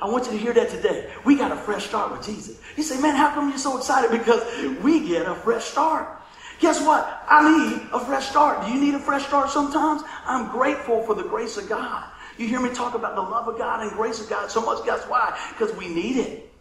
[0.00, 1.12] I want you to hear that today.
[1.24, 2.60] We got a fresh start with Jesus.
[2.76, 4.10] You say, man, how come you're so excited?
[4.22, 4.42] Because
[4.82, 6.22] we get a fresh start.
[6.60, 7.24] Guess what?
[7.28, 8.64] I need a fresh start.
[8.64, 10.02] Do you need a fresh start sometimes?
[10.24, 12.04] I'm grateful for the grace of God.
[12.38, 14.84] You hear me talk about the love of God and grace of God so much.
[14.84, 15.36] Guess why?
[15.50, 16.51] Because we need it.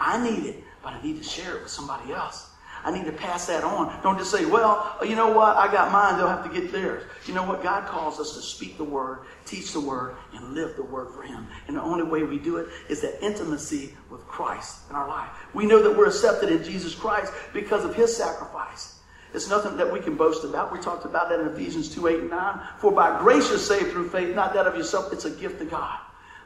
[0.00, 2.50] I need it, but I need to share it with somebody else.
[2.82, 4.02] I need to pass that on.
[4.02, 5.56] Don't just say, well, oh, you know what?
[5.56, 6.16] I got mine.
[6.16, 7.04] They'll have to get theirs.
[7.26, 7.62] You know what?
[7.62, 11.22] God calls us to speak the word, teach the word, and live the word for
[11.22, 11.46] Him.
[11.68, 15.28] And the only way we do it is that intimacy with Christ in our life.
[15.52, 19.00] We know that we're accepted in Jesus Christ because of His sacrifice.
[19.34, 20.72] It's nothing that we can boast about.
[20.72, 22.60] We talked about that in Ephesians 2 8 and 9.
[22.78, 25.12] For by grace you're saved through faith, not that of yourself.
[25.12, 25.98] It's a gift of God.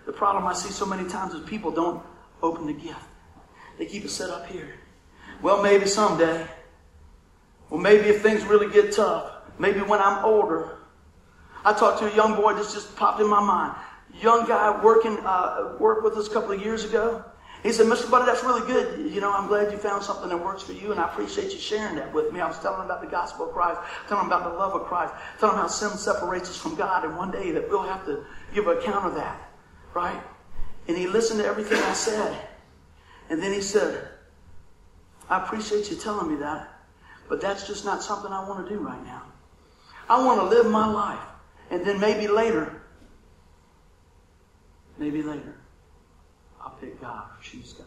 [0.05, 2.03] The problem I see so many times is people don't
[2.43, 3.07] open the gift.
[3.79, 4.75] They keep it set up here.
[5.43, 6.47] Well, maybe someday.
[7.71, 9.33] Well, maybe if things really get tough.
[9.59, 10.79] Maybe when I'm older.
[11.65, 13.75] I talked to a young boy, that just popped in my mind.
[14.21, 17.25] Young guy working, uh, worked with us a couple of years ago.
[17.65, 18.11] He said, Mr.
[18.11, 19.11] Buddy, that's really good.
[19.11, 21.59] You know, I'm glad you found something that works for you, and I appreciate you
[21.59, 22.41] sharing that with me.
[22.41, 24.87] I was telling him about the gospel of Christ, telling him about the love of
[24.87, 28.05] Christ, telling him how sin separates us from God, and one day that we'll have
[28.05, 29.51] to give account of that,
[29.95, 30.23] right?
[30.89, 32.49] And he listened to everything I said.
[33.31, 34.09] And then he said,
[35.29, 36.81] I appreciate you telling me that,
[37.29, 39.23] but that's just not something I want to do right now.
[40.09, 41.27] I want to live my life.
[41.71, 42.83] And then maybe later,
[44.99, 45.55] maybe later,
[46.61, 47.87] I'll pick God or choose God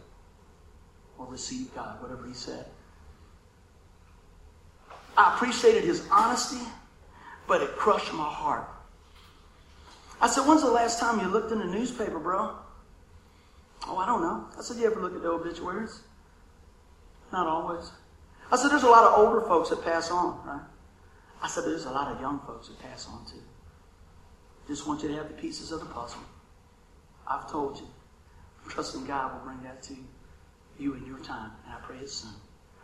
[1.16, 2.66] or receive God, whatever He said.
[5.16, 6.64] I appreciated His honesty,
[7.46, 8.68] but it crushed my heart.
[10.20, 12.56] I said, When's the last time you looked in the newspaper, bro?
[13.86, 14.46] Oh, I don't know.
[14.58, 16.00] I said, You ever look at the obituaries?
[17.32, 17.90] Not always.
[18.50, 20.66] I said, There's a lot of older folks that pass on, right?
[21.42, 23.42] I said, There's a lot of young folks that pass on too.
[24.66, 26.20] Just want you to have the pieces of the puzzle.
[27.26, 27.86] I've told you.
[28.68, 29.94] Trusting God will bring that to
[30.78, 32.32] you in your time, and I pray it's soon.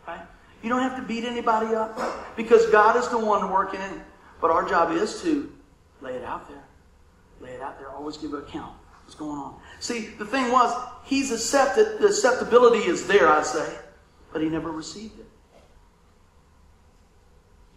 [0.07, 0.21] Right?
[0.63, 1.99] You don't have to beat anybody up
[2.35, 4.01] because God is the one working it.
[4.41, 5.51] But our job is to
[6.01, 6.63] lay it out there.
[7.39, 7.89] Lay it out there.
[7.89, 8.75] Always give an account.
[9.03, 9.59] What's going on?
[9.79, 11.99] See, the thing was, he's accepted.
[11.99, 13.77] The acceptability is there, I say,
[14.31, 15.25] but he never received it.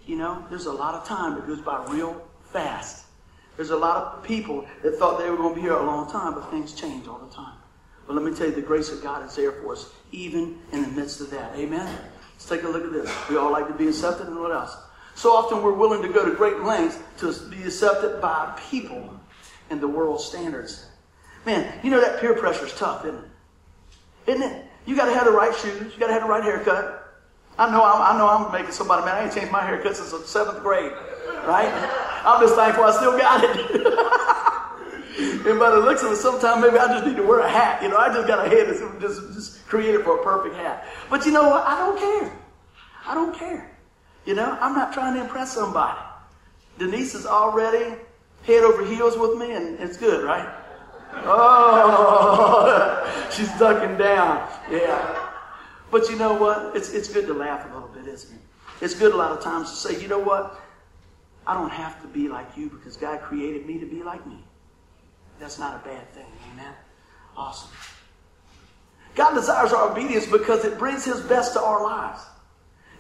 [0.06, 3.04] You know, there's a lot of time that goes by real fast.
[3.56, 6.10] There's a lot of people that thought they were going to be here a long
[6.10, 7.58] time, but things change all the time.
[8.06, 10.82] But let me tell you, the grace of God is there for us, even in
[10.82, 11.54] the midst of that.
[11.56, 11.86] Amen?
[12.32, 13.12] Let's take a look at this.
[13.28, 14.74] We all like to be accepted, and what else?
[15.14, 19.18] So often we're willing to go to great lengths to be accepted by people
[19.68, 20.86] and the world's standards.
[21.48, 23.24] Man, you know that peer pressure is tough, isn't it?
[24.26, 24.66] Isn't it?
[24.84, 25.94] You got to have the right shoes.
[25.94, 27.16] You got to have the right haircut.
[27.58, 29.14] I know, I'm, I know, I'm making somebody man.
[29.14, 30.92] I ain't changed my haircut since the seventh grade,
[31.46, 31.72] right?
[32.22, 33.56] I'm just thankful I still got it.
[35.46, 37.82] and by the looks of it, sometimes maybe I just need to wear a hat.
[37.82, 40.86] You know, I just got a head that's just, just created for a perfect hat.
[41.08, 41.66] But you know what?
[41.66, 42.30] I don't care.
[43.06, 43.74] I don't care.
[44.26, 45.98] You know, I'm not trying to impress somebody.
[46.76, 47.96] Denise is already
[48.42, 50.46] head over heels with me, and it's good, right?
[51.14, 54.48] Oh, she's ducking down.
[54.70, 55.30] Yeah.
[55.90, 56.76] But you know what?
[56.76, 58.42] It's, it's good to laugh a little bit, isn't it?
[58.80, 60.60] It's good a lot of times to say, you know what?
[61.46, 64.44] I don't have to be like you because God created me to be like me.
[65.40, 66.26] That's not a bad thing.
[66.52, 66.74] Amen?
[67.36, 67.70] Awesome.
[69.14, 72.22] God desires our obedience because it brings His best to our lives.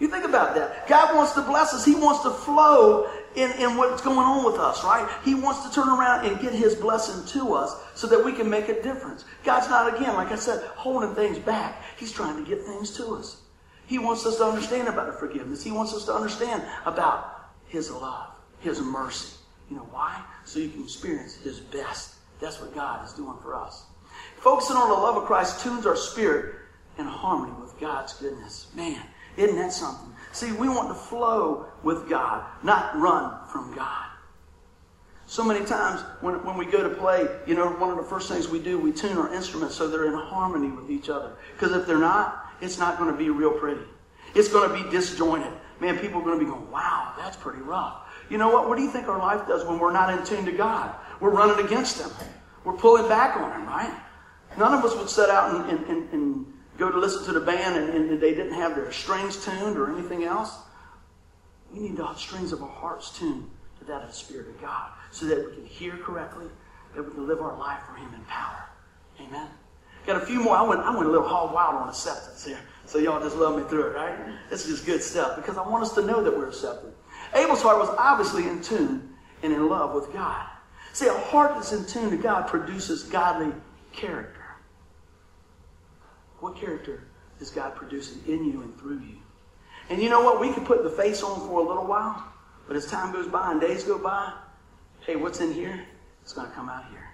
[0.00, 0.88] You think about that.
[0.88, 1.84] God wants to bless us.
[1.84, 5.08] He wants to flow in, in what's going on with us, right?
[5.24, 8.50] He wants to turn around and get his blessing to us so that we can
[8.50, 9.24] make a difference.
[9.44, 11.82] God's not, again, like I said, holding things back.
[11.96, 13.42] He's trying to get things to us.
[13.86, 15.62] He wants us to understand about forgiveness.
[15.62, 19.36] He wants us to understand about his love, his mercy.
[19.70, 20.22] You know why?
[20.44, 22.14] So you can experience his best.
[22.40, 23.84] That's what God is doing for us.
[24.36, 26.56] Focusing on the love of Christ tunes our spirit
[26.98, 28.68] in harmony with God's goodness.
[28.74, 29.00] Man,
[29.36, 30.12] isn't that something?
[30.32, 34.06] See, we want to flow with God, not run from God.
[35.26, 38.30] So many times when, when we go to play, you know, one of the first
[38.30, 41.32] things we do, we tune our instruments so they're in harmony with each other.
[41.52, 43.82] Because if they're not, it's not going to be real pretty.
[44.34, 45.52] It's going to be disjointed.
[45.80, 48.08] Man, people are going to be going, wow, that's pretty rough.
[48.30, 48.68] You know what?
[48.68, 50.94] What do you think our life does when we're not in tune to God?
[51.20, 52.10] We're running against Him.
[52.64, 53.94] We're pulling back on Him, right?
[54.56, 57.76] None of us would set out and, and, and go to listen to the band
[57.76, 60.56] and, and they didn't have their strings tuned or anything else.
[61.72, 64.90] We need the strings of our hearts tuned to that of the Spirit of God
[65.10, 66.46] so that we can hear correctly,
[66.94, 68.64] that we can live our life for Him in power.
[69.20, 69.48] Amen.
[70.06, 70.56] Got a few more.
[70.56, 72.60] I went, I went a little hog wild on acceptance here.
[72.86, 74.16] So y'all just love me through it, right?
[74.48, 76.92] This is just good stuff because I want us to know that we're accepted.
[77.34, 79.10] Abel's heart was obviously in tune
[79.42, 80.46] and in love with God.
[80.94, 83.52] See, a heart that's in tune to God produces godly
[83.92, 84.37] character.
[86.40, 87.04] What character
[87.40, 89.16] is God producing in you and through you?
[89.90, 90.40] And you know what?
[90.40, 92.22] We can put the face on for a little while,
[92.66, 94.32] but as time goes by and days go by,
[95.00, 95.84] hey, what's in here?
[96.22, 97.08] It's going to come out here.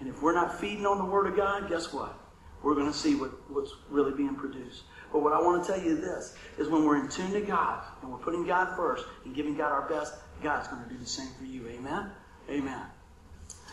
[0.00, 2.18] And if we're not feeding on the Word of God, guess what?
[2.62, 4.82] We're going to see what, what's really being produced.
[5.12, 7.84] But what I want to tell you this is when we're in tune to God
[8.00, 11.06] and we're putting God first and giving God our best, God's going to do the
[11.06, 11.68] same for you.
[11.68, 12.10] Amen?
[12.50, 12.82] Amen.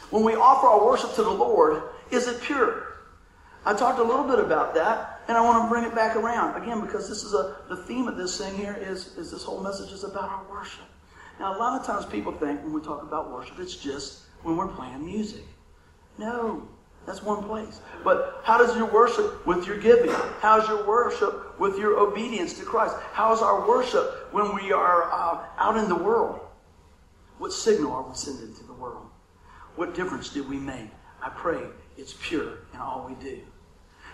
[0.10, 2.89] When we offer our worship to the Lord, is it pure?
[3.66, 6.62] I talked a little bit about that, and I want to bring it back around
[6.62, 9.62] again because this is a the theme of this thing here is is this whole
[9.62, 10.86] message is about our worship.
[11.40, 14.58] Now, a lot of times people think when we talk about worship, it's just when
[14.58, 15.44] we're playing music.
[16.18, 16.68] No,
[17.06, 17.80] that's one place.
[18.04, 20.12] But how does your worship with your giving?
[20.42, 22.96] How's your worship with your obedience to Christ?
[23.14, 26.42] How's our worship when we are uh, out in the world?
[27.38, 29.08] What signal are we sending to the world?
[29.76, 30.90] What difference do we make?
[31.22, 31.64] I pray
[32.00, 33.40] it's pure in all we do.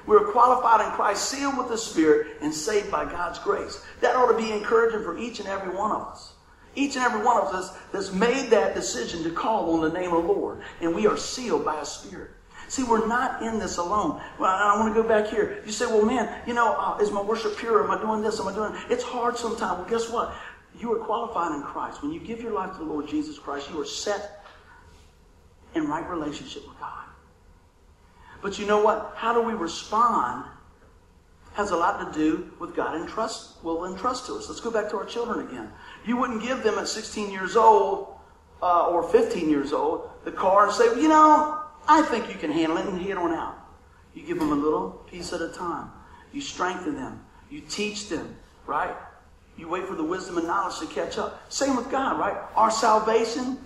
[0.06, 3.84] We're qualified in Christ, sealed with the Spirit, and saved by God's grace.
[4.02, 6.34] That ought to be encouraging for each and every one of us.
[6.76, 10.14] Each and every one of us that's made that decision to call on the name
[10.14, 10.62] of the Lord.
[10.82, 12.32] And we are sealed by a Spirit.
[12.68, 14.22] See, we're not in this alone.
[14.40, 15.62] Well, I want to go back here.
[15.66, 17.84] You say, well, man, you know, uh, is my worship pure?
[17.84, 18.40] Am I doing this?
[18.40, 18.82] Am I doing it?
[18.90, 19.80] It's hard sometimes.
[19.80, 20.36] Well, guess what?
[20.78, 22.02] You are qualified in Christ.
[22.02, 24.44] When you give your life to the Lord Jesus Christ, you are set
[25.76, 27.05] in right relationship with God.
[28.42, 29.14] But you know what?
[29.16, 30.46] How do we respond
[31.56, 34.50] has a lot to do with God and trust will entrust to us.
[34.50, 35.72] Let's go back to our children again.
[36.06, 38.14] You wouldn't give them at 16 years old
[38.62, 42.36] uh, or 15 years old the car and say, well, you know, I think you
[42.36, 43.58] can handle it and head on out.
[44.14, 45.90] You give them a little piece at a time.
[46.34, 47.24] You strengthen them.
[47.50, 48.96] You teach them, right?
[49.58, 51.50] You wait for the wisdom and knowledge to catch up.
[51.52, 52.36] Same with God, right?
[52.56, 53.60] Our salvation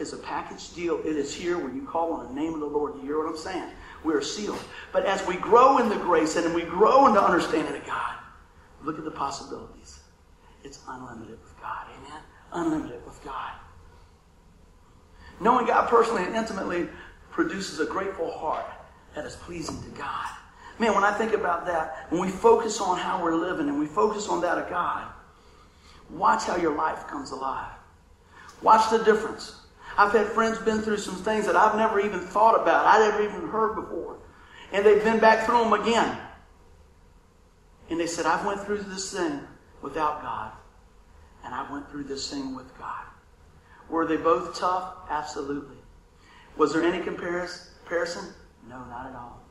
[0.00, 0.98] is a package deal.
[1.00, 2.94] It is here when you call on the name of the Lord.
[2.96, 3.70] You hear what I'm saying?
[4.04, 4.62] We are sealed.
[4.92, 8.14] But as we grow in the grace and we grow in the understanding of God,
[8.82, 10.00] look at the possibilities.
[10.64, 11.86] It's unlimited with God.
[11.98, 12.20] Amen?
[12.52, 13.52] Unlimited with God.
[15.40, 16.88] Knowing God personally and intimately
[17.30, 18.66] produces a grateful heart
[19.14, 20.28] that is pleasing to God.
[20.78, 23.86] Man, when I think about that, when we focus on how we're living and we
[23.86, 25.06] focus on that of God,
[26.10, 27.72] watch how your life comes alive.
[28.62, 29.56] Watch the difference.
[29.98, 33.24] I've had friends been through some things that I've never even thought about, I never
[33.24, 34.16] even heard before.
[34.72, 36.16] And they've been back through them again.
[37.90, 39.40] And they said, I've went through this thing
[39.82, 40.52] without God.
[41.44, 43.04] And I went through this thing with God.
[43.88, 44.94] Were they both tough?
[45.10, 45.78] Absolutely.
[46.56, 48.34] Was there any comparison?
[48.68, 49.42] No, not at all.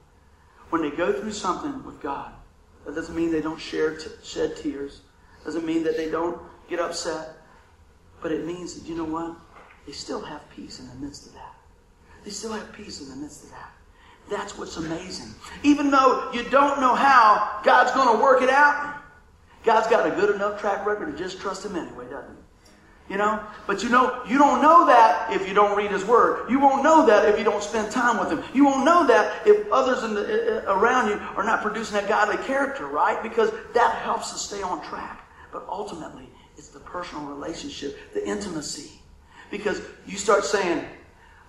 [0.70, 2.32] When they go through something with God,
[2.86, 5.02] that doesn't mean they don't share t- shed tears.
[5.44, 7.34] Doesn't mean that they don't get upset.
[8.22, 9.36] But it means that, you know what?
[9.88, 11.56] They still have peace in the midst of that.
[12.26, 13.72] They still have peace in the midst of that.
[14.30, 15.34] That's what's amazing.
[15.64, 19.02] Even though you don't know how God's going to work it out,
[19.64, 23.14] God's got a good enough track record to just trust Him anyway, doesn't He?
[23.14, 23.42] You know?
[23.66, 26.50] But you know, you don't know that if you don't read his word.
[26.52, 28.44] You won't know that if you don't spend time with him.
[28.54, 32.36] You won't know that if others the, uh, around you are not producing that godly
[32.44, 33.24] character, right?
[33.24, 35.26] Because that helps us stay on track.
[35.54, 38.97] But ultimately, it's the personal relationship, the intimacy.
[39.50, 40.86] Because you start saying,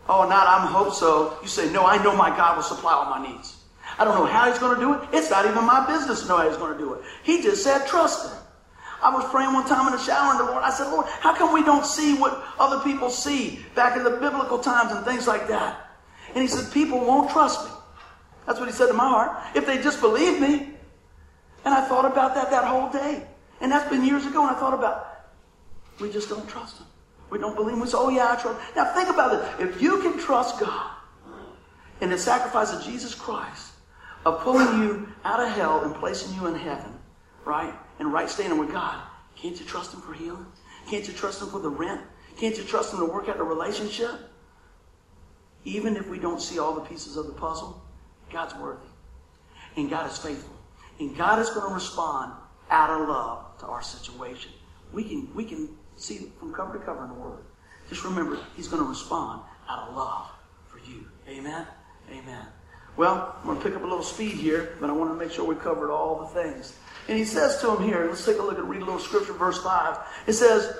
[0.08, 1.38] oh, not I'm hope so.
[1.42, 3.56] You say, no, I know my God will supply all my needs.
[3.98, 5.08] I don't know how he's going to do it.
[5.12, 7.02] It's not even my business to know how he's going to do it.
[7.22, 8.38] He just said, trust him.
[9.02, 11.34] I was praying one time in the shower and the Lord, I said, Lord, how
[11.34, 15.26] come we don't see what other people see back in the biblical times and things
[15.26, 15.90] like that?
[16.34, 17.70] And he said, people won't trust me.
[18.46, 19.38] That's what he said to my heart.
[19.54, 20.70] If they just believe me.
[21.64, 23.26] And I thought about that that whole day.
[23.60, 24.46] And that's been years ago.
[24.46, 25.06] And I thought about,
[26.00, 26.86] we just don't trust him.
[27.30, 27.80] We don't believe him.
[27.80, 28.60] We say, oh yeah, I trust.
[28.74, 29.68] Now think about it.
[29.68, 30.90] If you can trust God
[32.00, 33.72] in the sacrifice of Jesus Christ,
[34.24, 36.92] of pulling you out of hell and placing you in heaven,
[37.44, 37.74] right?
[37.98, 39.00] and right standing with God,
[39.36, 40.46] can't you trust Him for healing?
[40.88, 42.00] Can't you trust Him for the rent?
[42.36, 44.10] Can't you trust Him to work out the relationship?
[45.64, 47.82] Even if we don't see all the pieces of the puzzle,
[48.32, 48.86] God's worthy.
[49.76, 50.54] And God is faithful.
[50.98, 52.32] And God is going to respond
[52.70, 54.52] out of love to our situation.
[54.92, 55.68] We can, we can
[56.00, 57.44] see from cover to cover in the Word.
[57.88, 60.30] Just remember, He's going to respond out of love
[60.66, 61.06] for you.
[61.28, 61.66] Amen?
[62.10, 62.46] Amen.
[62.96, 65.32] Well, I'm going to pick up a little speed here, but I want to make
[65.32, 66.76] sure we covered all the things.
[67.08, 69.32] And he says to him here, let's take a look and read a little scripture,
[69.32, 69.98] verse 5.
[70.26, 70.76] It says,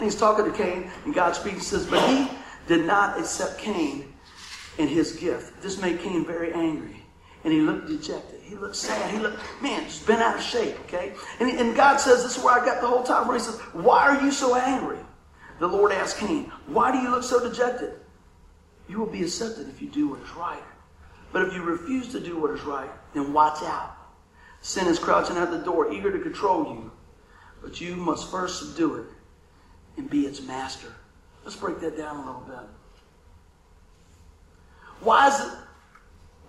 [0.00, 2.28] he's talking to Cain, and God speaks, and says, But he
[2.68, 4.12] did not accept Cain
[4.78, 5.60] and his gift.
[5.60, 7.02] This made Cain very angry.
[7.44, 8.35] And he looked dejected.
[8.46, 9.10] He looked sad.
[9.10, 11.12] He looked, man, just been out of shape, okay?
[11.40, 13.58] And, and God says, this is where I got the whole time where he says,
[13.72, 14.98] Why are you so angry?
[15.58, 17.94] The Lord asked Cain, Why do you look so dejected?
[18.88, 20.62] You will be accepted if you do what is right.
[21.32, 23.96] But if you refuse to do what is right, then watch out.
[24.60, 26.92] Sin is crouching at the door, eager to control you.
[27.62, 29.06] But you must first subdue it
[29.96, 30.92] and be its master.
[31.44, 32.58] Let's break that down a little bit.
[35.00, 35.52] Why is it,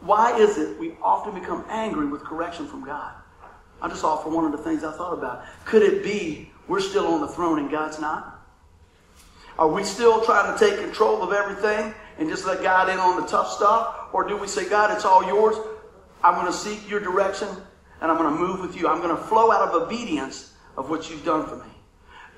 [0.01, 3.13] why is it we often become angry with correction from God?
[3.81, 5.45] I just offer one of the things I thought about.
[5.65, 8.33] Could it be we're still on the throne and God's not?
[9.57, 13.19] Are we still trying to take control of everything and just let God in on
[13.19, 14.09] the tough stuff?
[14.13, 15.55] Or do we say, God, it's all yours?
[16.23, 17.47] I'm going to seek your direction
[18.01, 18.87] and I'm going to move with you.
[18.87, 21.71] I'm going to flow out of obedience of what you've done for me.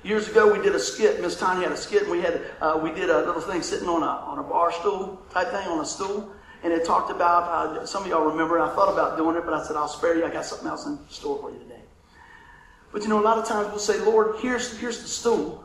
[0.02, 1.20] Years ago, we did a skit.
[1.20, 3.86] Miss Tanya had a skit, and we had uh, we did a little thing sitting
[3.86, 7.44] on a on a bar stool type thing on a stool, and it talked about.
[7.78, 8.58] Uh, some of y'all remember.
[8.60, 10.24] I thought about doing it, but I said I'll spare you.
[10.24, 11.80] I got something else in store for you today.
[12.92, 15.64] But you know, a lot of times we'll say, Lord, here's here's the stool.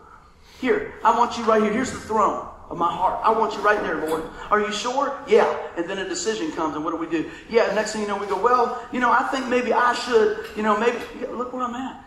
[0.62, 1.74] Here, I want you right here.
[1.74, 3.20] Here's the throne of my heart.
[3.24, 4.24] I want you right there, Lord.
[4.50, 5.20] Are you sure?
[5.28, 5.68] Yeah.
[5.78, 7.30] And then a decision comes, and what do we do?
[7.50, 10.46] Yeah, next thing you know, we go, well, you know, I think maybe I should,
[10.56, 10.98] you know, maybe,
[11.28, 12.06] look where I'm at.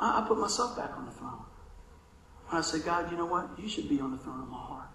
[0.00, 1.44] I, I put myself back on the throne.
[2.48, 3.48] When I say, God, you know what?
[3.56, 4.88] You should be on the throne of my heart.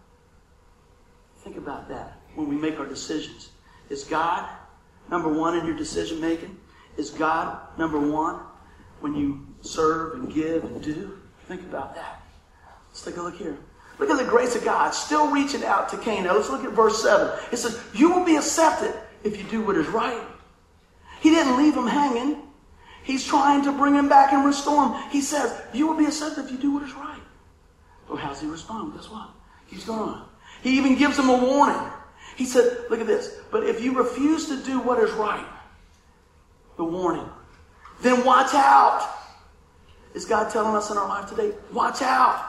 [1.38, 3.50] Think about that when we make our decisions.
[3.90, 4.48] Is God
[5.10, 6.56] number one in your decision making?
[6.96, 8.40] Is God number one
[9.00, 11.18] when you serve and give and do?
[11.48, 12.22] Think about that.
[12.90, 13.58] Let's take a look here.
[13.98, 16.26] Look at the grace of God still reaching out to Cain.
[16.26, 17.40] Now let's look at verse 7.
[17.52, 20.22] It says, You will be accepted if you do what is right.
[21.20, 22.44] He didn't leave him hanging.
[23.04, 25.10] He's trying to bring him back and restore him.
[25.10, 27.22] He says, You will be accepted if you do what is right.
[28.08, 28.94] Well, how's he respond?
[28.94, 29.32] Guess what?
[29.66, 30.30] He's going on.
[30.62, 31.92] He even gives him a warning.
[32.38, 33.40] He said, Look at this.
[33.52, 35.46] But if you refuse to do what is right,
[36.78, 37.28] the warning,
[38.02, 39.16] then watch out.
[40.14, 41.52] Is God telling us in our life today?
[41.74, 42.40] Watch out.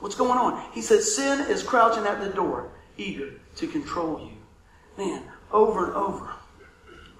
[0.00, 0.62] What's going on?
[0.72, 4.36] He says, Sin is crouching at the door, eager to control you.
[5.02, 6.28] Man, over and over,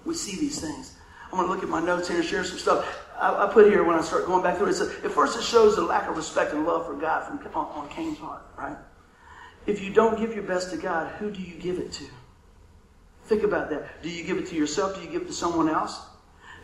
[0.04, 0.96] we see these things.
[1.24, 3.06] I'm going to look at my notes here and share some stuff.
[3.18, 4.80] I, I put here when I start going back through it.
[4.80, 7.88] At first, it shows the lack of respect and love for God from on, on
[7.88, 8.76] Cain's heart, right?
[9.70, 12.04] If you don't give your best to God, who do you give it to?
[13.26, 14.02] Think about that.
[14.02, 14.96] Do you give it to yourself?
[14.96, 16.00] Do you give it to someone else?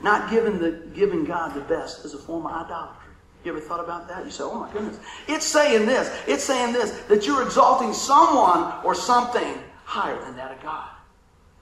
[0.02, 3.12] Not giving the giving God the best is a form of idolatry.
[3.44, 4.24] You ever thought about that?
[4.24, 4.98] You say, oh my goodness.
[5.28, 6.12] It's saying this.
[6.26, 10.88] It's saying this, that you're exalting someone or something higher than that of God.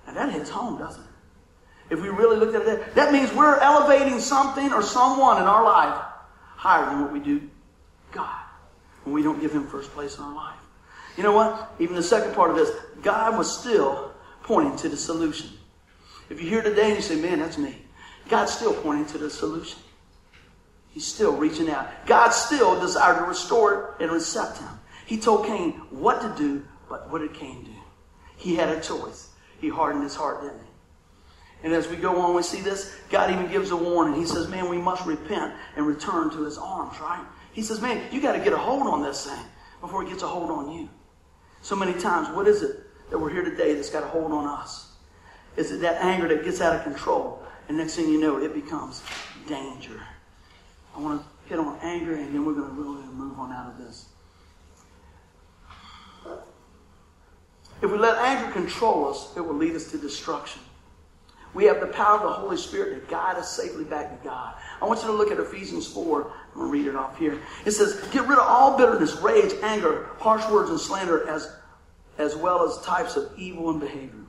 [0.07, 1.11] And that hits home, doesn't it?
[1.91, 5.63] If we really looked at it, that means we're elevating something or someone in our
[5.63, 6.03] life
[6.57, 7.51] higher than what we do
[8.13, 8.41] God.
[9.05, 10.64] When we don't give Him first place in our life.
[11.17, 11.75] You know what?
[11.79, 12.71] Even the second part of this,
[13.03, 14.13] God was still
[14.43, 15.51] pointing to the solution.
[16.29, 17.77] If you're here today and you say, man, that's me,
[18.29, 19.79] God's still pointing to the solution.
[20.91, 21.89] He's still reaching out.
[22.07, 24.69] God still desired to restore and accept him.
[25.07, 27.75] He told Cain what to do, but what did Cain do?
[28.37, 29.31] He had a choice.
[29.61, 30.67] He hardened his heart, didn't he?
[31.65, 32.95] And as we go on, we see this.
[33.09, 34.21] God even gives a warning.
[34.21, 37.25] He says, Man, we must repent and return to his arms, right?
[37.53, 39.45] He says, Man, you got to get a hold on this thing
[39.81, 40.89] before it gets a hold on you.
[41.65, 42.77] So many times, what is it
[43.09, 44.93] that we're here today that's got a hold on us?
[45.57, 47.43] Is it that anger that gets out of control?
[47.69, 49.03] And next thing you know, it becomes
[49.49, 49.99] danger.
[50.95, 53.73] I want to hit on anger, and then we're going to really move on out
[53.73, 54.11] of this.
[57.81, 60.61] If we let anger control us, it will lead us to destruction.
[61.55, 64.55] We have the power of the Holy Spirit to guide us safely back to God.
[64.83, 66.23] I want you to look at Ephesians 4.
[66.25, 67.41] I'm going to read it off here.
[67.65, 71.55] It says, Get rid of all bitterness, rage, anger, harsh words, and slander, as,
[72.19, 74.25] as well as types of evil and behavior.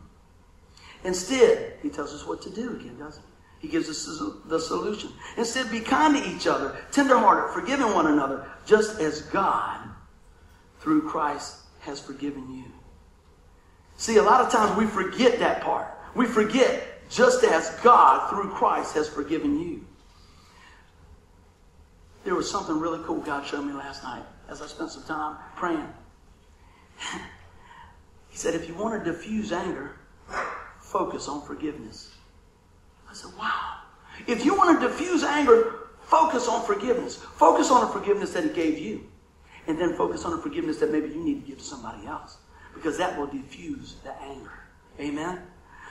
[1.04, 3.68] Instead, he tells us what to do again, doesn't he?
[3.68, 5.10] He gives us the solution.
[5.38, 9.80] Instead, be kind to each other, tenderhearted, forgiving one another, just as God,
[10.80, 12.66] through Christ, has forgiven you.
[13.98, 15.88] See, a lot of times we forget that part.
[16.16, 19.86] We forget just as God, through Christ, has forgiven you.
[22.24, 25.38] There was something really cool God showed me last night as I spent some time
[25.56, 25.88] praying.
[28.30, 30.00] he said, if you want to diffuse anger,
[30.82, 32.14] focus on forgiveness.
[33.10, 33.80] I said, wow.
[34.28, 37.16] If you want to diffuse anger, focus on forgiveness.
[37.16, 39.06] Focus on the forgiveness that he gave you.
[39.68, 42.38] And then focus on the forgiveness that maybe you need to give to somebody else.
[42.74, 44.64] Because that will diffuse the anger.
[45.00, 45.42] Amen?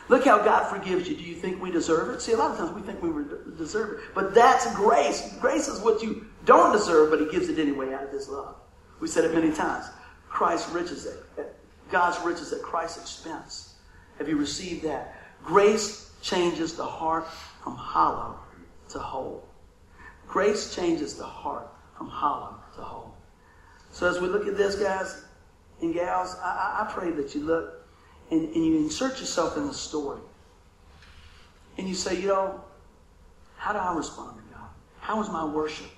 [0.09, 1.17] Look how God forgives you.
[1.17, 2.21] Do you think we deserve it?
[2.21, 3.11] See, a lot of times we think we
[3.57, 4.15] deserve it.
[4.15, 5.35] But that's grace.
[5.41, 8.57] Grace is what you don't deserve, but He gives it anyway out of His love.
[9.01, 9.87] We said it many times.
[10.29, 11.55] Christ's riches at,
[11.91, 13.75] God's riches at Christ's expense.
[14.19, 15.21] Have you received that?
[15.43, 17.27] Grace changes the heart
[17.63, 18.39] from hollow
[18.91, 19.47] to whole.
[20.27, 23.15] Grace changes the heart from hollow to whole.
[23.91, 25.25] So as we look at this, guys
[25.81, 27.84] and gals, I, I pray that you look
[28.31, 30.21] and, and you insert yourself in the story.
[31.77, 32.63] And you say, you know,
[33.57, 34.69] how do I respond to God?
[35.01, 35.91] How is my worship?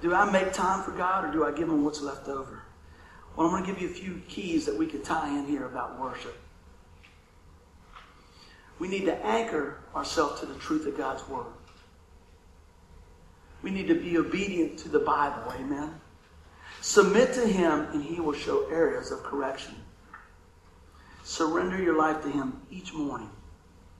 [0.00, 2.62] Do I make time for God or do I give him what's left over?
[3.36, 5.66] Well, I'm going to give you a few keys that we could tie in here
[5.66, 6.36] about worship.
[8.78, 11.46] We need to anchor ourselves to the truth of God's Word.
[13.62, 15.52] We need to be obedient to the Bible.
[15.52, 16.00] Amen.
[16.80, 19.74] Submit to Him, and He will show areas of correction.
[21.28, 23.28] Surrender your life to Him each morning.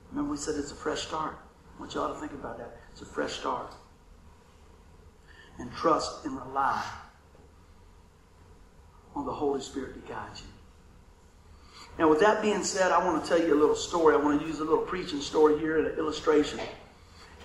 [0.09, 1.37] Remember, we said it's a fresh start.
[1.77, 2.79] I want y'all to think about that.
[2.91, 3.71] It's a fresh start.
[5.59, 6.83] And trust and rely
[9.15, 10.47] on the Holy Spirit to guide you.
[11.99, 14.15] Now, with that being said, I want to tell you a little story.
[14.15, 16.59] I want to use a little preaching story here and an illustration.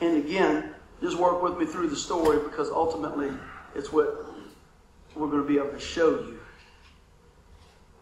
[0.01, 3.32] And again, just work with me through the story because ultimately
[3.74, 4.24] it's what
[5.14, 6.41] we're going to be able to show you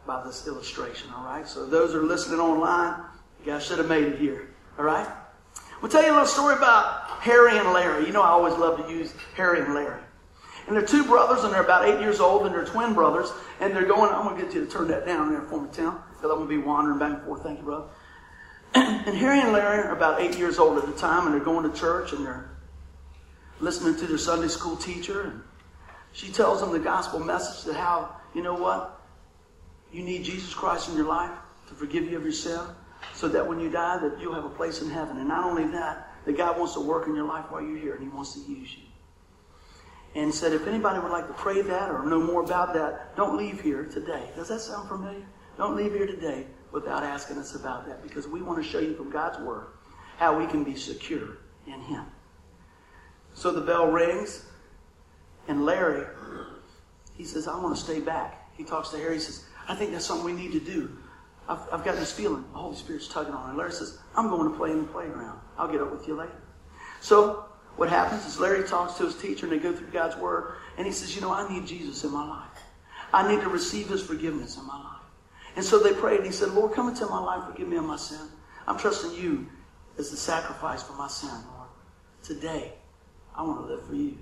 [0.06, 1.46] by this illustration, all right?
[1.46, 3.02] So those are listening online,
[3.40, 5.06] you guys should have made it here, all right?
[5.80, 8.06] We'll tell you a little story about Harry and Larry.
[8.06, 10.00] You know I always love to use Harry and Larry.
[10.66, 13.74] And they're two brothers, and they're about eight years old, and they're twin brothers, and
[13.74, 15.94] they're going, I'm going to get you to turn that down there for me, Tim,
[16.10, 17.42] because I'm going to be wandering back and forth.
[17.42, 17.88] Thank you, brother.
[18.74, 21.68] and Harry and Larry are about eight years old at the time, and they're going
[21.68, 22.48] to church, and they're
[23.60, 25.42] listening to their Sunday school teacher, and
[26.12, 28.91] She tells them the gospel message that how, you know what?
[29.92, 31.36] You need Jesus Christ in your life
[31.68, 32.60] to forgive you of your sin
[33.14, 35.18] so that when you die that you'll have a place in heaven.
[35.18, 37.94] And not only that, that God wants to work in your life while you're here
[37.94, 38.84] and he wants to use you.
[40.14, 43.36] And said, if anybody would like to pray that or know more about that, don't
[43.36, 44.28] leave here today.
[44.36, 45.24] Does that sound familiar?
[45.56, 48.94] Don't leave here today without asking us about that because we want to show you
[48.94, 49.66] from God's Word
[50.18, 52.04] how we can be secure in Him.
[53.34, 54.44] So the bell rings,
[55.48, 56.06] and Larry,
[57.16, 58.50] he says, I want to stay back.
[58.56, 60.96] He talks to Harry, he says, I think that's something we need to do.
[61.48, 62.44] I've, I've got this feeling.
[62.52, 63.50] The Holy Spirit's tugging on.
[63.50, 65.40] And Larry says, I'm going to play in the playground.
[65.58, 66.40] I'll get up with you later.
[67.00, 67.44] So
[67.76, 70.54] what happens is Larry talks to his teacher and they go through God's Word.
[70.76, 72.48] And he says, You know, I need Jesus in my life.
[73.12, 75.02] I need to receive his forgiveness in my life.
[75.56, 77.84] And so they prayed and he said, Lord, come into my life, forgive me of
[77.84, 78.26] my sin.
[78.66, 79.46] I'm trusting you
[79.98, 81.68] as the sacrifice for my sin, Lord.
[82.22, 82.72] Today,
[83.34, 84.16] I want to live for you.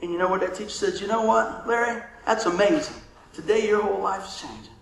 [0.00, 1.00] And you know what that teacher says?
[1.00, 2.02] You know what, Larry?
[2.24, 2.96] That's amazing.
[3.36, 4.72] Today your whole life is changing.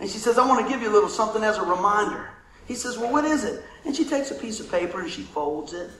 [0.00, 2.30] And she says, I want to give you a little something as a reminder.
[2.66, 3.62] He says, Well, what is it?
[3.84, 5.90] And she takes a piece of paper and she folds it.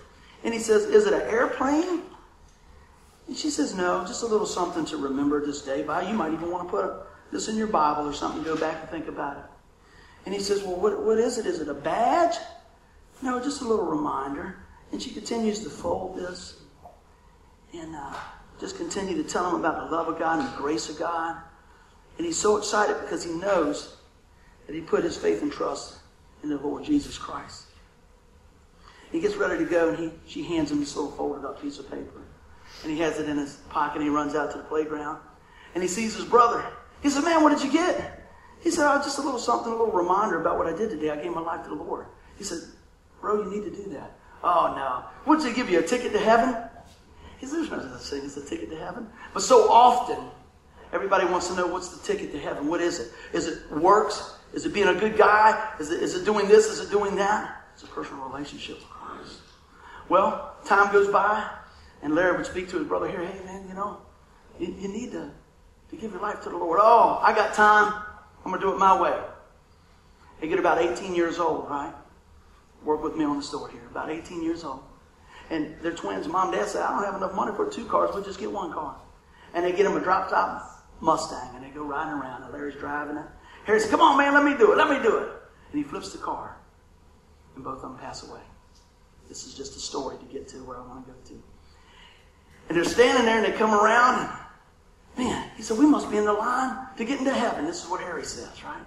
[0.42, 2.00] And he says, Is it an airplane?
[3.28, 6.08] And she says, No, just a little something to remember this day by.
[6.08, 6.94] You might even want to put
[7.30, 9.44] this in your Bible or something, go back and think about it.
[10.24, 11.44] And he says, Well, what, what is it?
[11.44, 12.36] Is it a badge?
[13.20, 14.56] No, just a little reminder.
[14.92, 16.58] And she continues to fold this
[17.74, 18.14] and uh,
[18.58, 21.36] just continue to tell him about the love of God and the grace of God.
[22.18, 23.96] And he's so excited because he knows
[24.66, 25.98] that he put his faith and trust
[26.42, 27.64] in the Lord Jesus Christ.
[29.10, 31.78] He gets ready to go and he, she hands him this little folded up piece
[31.78, 32.22] of paper.
[32.82, 35.20] And he has it in his pocket and he runs out to the playground.
[35.74, 36.64] And he sees his brother.
[37.02, 38.26] He said, Man, what did you get?
[38.60, 41.10] He said, Oh, just a little something, a little reminder about what I did today.
[41.10, 42.06] I gave my life to the Lord.
[42.38, 42.60] He said,
[43.20, 44.16] Bro, you need to do that.
[44.42, 45.04] Oh, no.
[45.24, 45.78] What did he give you?
[45.78, 46.56] A ticket to heaven?
[47.38, 49.08] He said, There's no such thing as a ticket to heaven.
[49.34, 50.30] But so often,
[50.92, 52.68] everybody wants to know what's the ticket to heaven.
[52.68, 53.12] What is it?
[53.32, 54.36] Is it works?
[54.52, 55.72] Is it being a good guy?
[55.80, 56.66] Is it, is it doing this?
[56.66, 57.64] Is it doing that?
[57.74, 59.40] It's a personal relationship with Christ.
[60.08, 61.48] Well, time goes by,
[62.02, 63.98] and Larry would speak to his brother here, hey, man, you know,
[64.58, 65.30] you, you need to,
[65.90, 66.80] to give your life to the Lord.
[66.82, 68.02] Oh, I got time.
[68.44, 69.18] I'm going to do it my way.
[70.40, 71.94] They get about 18 years old, right?
[72.84, 73.86] Work with me on the story here.
[73.90, 74.82] About 18 years old.
[75.50, 76.26] And they're twins.
[76.26, 78.10] Mom and dad said, I don't have enough money for two cars.
[78.12, 78.96] We'll just get one car.
[79.54, 80.71] And they get him a drop top
[81.02, 83.26] Mustang, and they go riding around, and Larry's driving it.
[83.64, 84.78] Harry says, Come on, man, let me do it.
[84.78, 85.28] Let me do it.
[85.72, 86.56] And he flips the car,
[87.56, 88.40] and both of them pass away.
[89.28, 91.42] This is just a story to get to where I want to go to.
[92.68, 96.18] And they're standing there, and they come around, and man, he said, We must be
[96.18, 97.64] in the line to get into heaven.
[97.66, 98.82] This is what Harry says, right?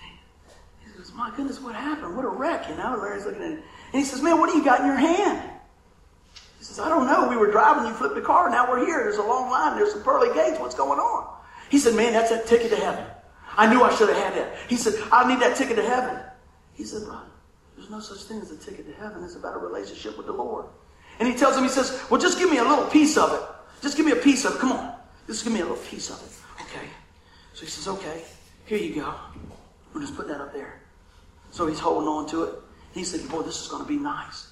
[0.00, 2.16] He, he goes, My goodness, what happened?
[2.16, 2.98] What a wreck, you know?
[3.00, 3.62] Larry's looking at it.
[3.92, 5.49] And he says, Man, what do you got in your hand?
[6.60, 7.26] He says, I don't know.
[7.26, 9.02] We were driving, you flipped the car, now we're here.
[9.02, 10.60] There's a long line, there's some pearly gates.
[10.60, 11.34] What's going on?
[11.70, 13.06] He said, Man, that's that ticket to heaven.
[13.56, 14.56] I knew I should have had that.
[14.68, 16.20] He said, I need that ticket to heaven.
[16.74, 17.30] He said, Brother,
[17.76, 19.24] there's no such thing as a ticket to heaven.
[19.24, 20.66] It's about a relationship with the Lord.
[21.18, 23.40] And he tells him, he says, Well, just give me a little piece of it.
[23.80, 24.58] Just give me a piece of it.
[24.58, 24.94] Come on.
[25.26, 26.62] Just give me a little piece of it.
[26.66, 26.86] Okay.
[27.54, 28.22] So he says, Okay,
[28.66, 29.14] here you go.
[29.94, 30.82] We'll just put that up there.
[31.52, 32.54] So he's holding on to it.
[32.92, 34.49] He's thinking, Boy, this is going to be nice.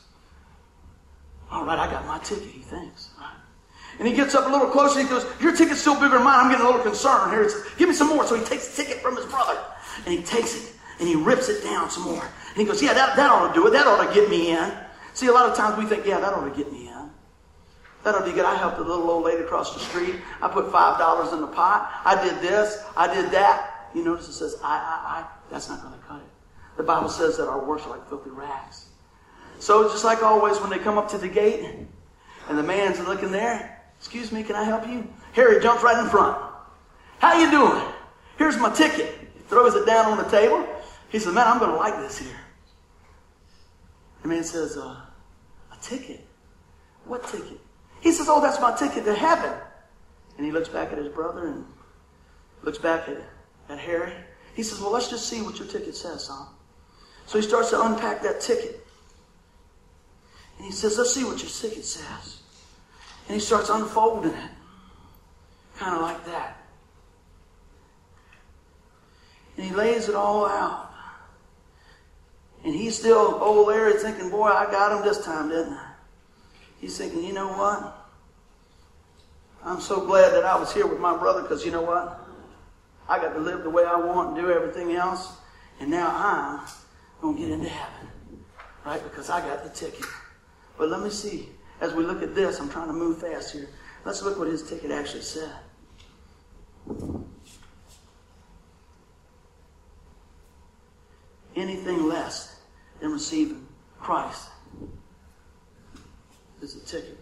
[1.51, 3.11] All right, I got my ticket, he thinks.
[3.19, 3.33] Right?
[3.99, 5.01] And he gets up a little closer.
[5.01, 6.45] He goes, Your ticket's still bigger than mine.
[6.45, 7.33] I'm getting a little concerned.
[7.33, 8.27] Here, give me some more.
[8.27, 9.59] So he takes the ticket from his brother
[10.07, 12.23] and he takes it and he rips it down some more.
[12.23, 13.71] And he goes, Yeah, that, that ought to do it.
[13.71, 14.73] That ought to get me in.
[15.15, 17.11] See, a lot of times we think, Yeah, that ought to get me in.
[18.05, 18.45] That ought to be good.
[18.45, 20.17] I helped a little old lady across the street.
[20.41, 21.91] I put $5 in the pot.
[22.05, 22.85] I did this.
[22.97, 23.91] I did that.
[23.95, 25.27] You notice it says, I, I, I.
[25.51, 26.29] That's not going to cut it.
[26.77, 28.88] The Bible says that our works are like filthy rags.
[29.59, 31.65] So just like always, when they come up to the gate
[32.49, 35.07] and the man's looking there, excuse me, can I help you?
[35.33, 36.41] Harry jumps right in front.
[37.19, 37.83] How you doing?
[38.37, 39.29] Here's my ticket.
[39.35, 40.65] He throws it down on the table.
[41.11, 42.39] He says, man, I'm going to like this here.
[44.23, 45.01] The man says, uh,
[45.73, 46.25] a ticket?
[47.05, 47.59] What ticket?
[48.01, 49.53] He says, oh, that's my ticket to heaven.
[50.37, 51.65] And he looks back at his brother and
[52.63, 53.21] looks back at,
[53.69, 54.13] at Harry.
[54.55, 56.47] He says, well, let's just see what your ticket says, son.
[57.27, 58.87] So he starts to unpack that ticket.
[60.59, 62.41] And he says, let's see what your ticket says.
[63.29, 64.51] And he starts unfolding it.
[65.79, 66.57] Kind of like that.
[69.57, 70.91] And he lays it all out.
[72.65, 75.93] And he's still, old Larry, thinking, boy, I got him this time, didn't I?
[76.81, 77.95] He's thinking, you know what?
[79.65, 82.25] I'm so glad that I was here with my brother because you know what?
[83.09, 85.37] I got to live the way I want and do everything else.
[85.81, 86.67] And now I'm
[87.23, 88.09] going to get into heaven.
[88.85, 89.03] Right?
[89.03, 90.05] Because I got the ticket.
[90.79, 91.49] But let me see.
[91.81, 93.69] As we look at this, I'm trying to move fast here.
[94.05, 95.53] Let's look what his ticket actually said.
[101.57, 102.61] Anything less
[103.01, 103.67] than receiving
[103.99, 104.49] Christ
[106.63, 107.19] is a ticket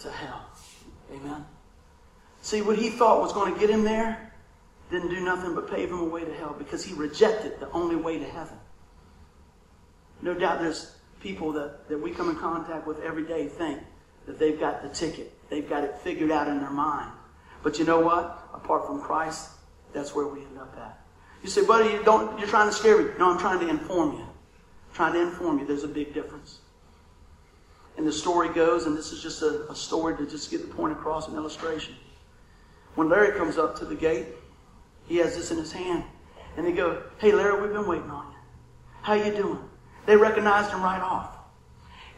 [0.00, 0.46] to hell.
[1.12, 1.44] Amen.
[2.42, 4.32] See, what he thought was going to get him there
[4.90, 7.96] didn't do nothing but pave him a way to hell because he rejected the only
[7.96, 8.58] way to heaven.
[10.22, 13.80] No doubt there's people that, that we come in contact with every day think
[14.26, 15.32] that they've got the ticket.
[15.50, 17.10] They've got it figured out in their mind.
[17.62, 18.48] But you know what?
[18.54, 19.50] Apart from Christ,
[19.92, 21.00] that's where we end up at.
[21.42, 23.10] You say, buddy, you don't, you're trying to scare me.
[23.18, 24.22] No, I'm trying to inform you.
[24.22, 26.60] I'm trying to inform you there's a big difference.
[27.96, 30.74] And the story goes, and this is just a, a story to just get the
[30.74, 31.94] point across, an illustration.
[32.94, 34.26] When Larry comes up to the gate,
[35.06, 36.04] he has this in his hand.
[36.56, 38.38] And they go, hey, Larry, we've been waiting on you.
[39.02, 39.58] How you doing?
[40.06, 41.36] They recognized him right off.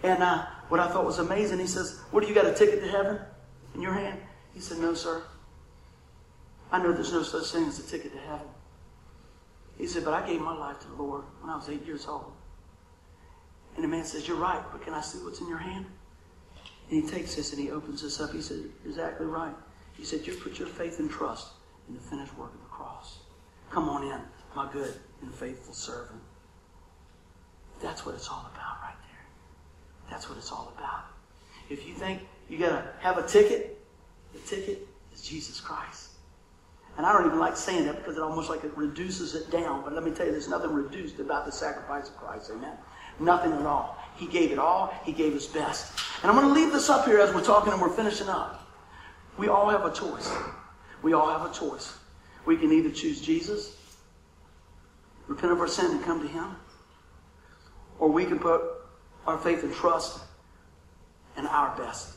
[0.03, 2.80] And uh, what I thought was amazing, he says, what, do you got a ticket
[2.80, 3.18] to heaven
[3.74, 4.18] in your hand?
[4.53, 5.22] He said, no, sir.
[6.70, 8.47] I know there's no such thing as a ticket to heaven.
[9.78, 12.07] He said, but I gave my life to the Lord when I was eight years
[12.07, 12.32] old.
[13.74, 15.87] And the man says, You're right, but can I see what's in your hand?
[16.91, 18.32] And he takes this and he opens this up.
[18.32, 19.55] He said, You're exactly right.
[19.95, 21.49] He said, You put your faith and trust
[21.89, 23.18] in the finished work of the cross.
[23.70, 24.20] Come on in,
[24.55, 26.20] my good and faithful servant.
[27.85, 30.11] That's what it's all about right there.
[30.11, 31.05] That's what it's all about.
[31.68, 33.78] If you think you got to have a ticket,
[34.32, 36.12] the ticket is Jesus Christ.
[36.97, 39.82] And I don't even like saying that because it almost like it reduces it down.
[39.85, 42.51] But let me tell you, there's nothing reduced about the sacrifice of Christ.
[42.55, 42.72] Amen.
[43.20, 43.99] Nothing at all.
[44.16, 44.95] He gave it all.
[45.05, 45.93] He gave his best.
[46.22, 48.66] And I'm going to leave this up here as we're talking and we're finishing up.
[49.37, 50.32] We all have a choice.
[51.03, 51.99] We all have a choice.
[52.47, 53.76] We can either choose Jesus,
[55.26, 56.57] repent of our sin and come to him,
[57.99, 58.63] or we can put
[59.27, 60.21] our faith and trust
[61.37, 62.17] in our best.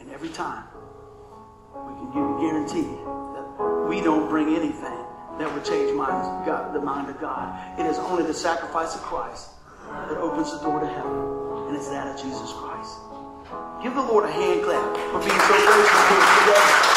[0.00, 0.64] And every time,
[1.86, 5.04] we can guarantee that we don't bring anything
[5.38, 7.78] that would change mind, God, the mind of God.
[7.78, 9.50] It is only the sacrifice of Christ
[10.08, 12.98] that opens the door to heaven, and it's that of Jesus Christ.
[13.82, 16.93] Give the Lord a hand clap for being so gracious to us today.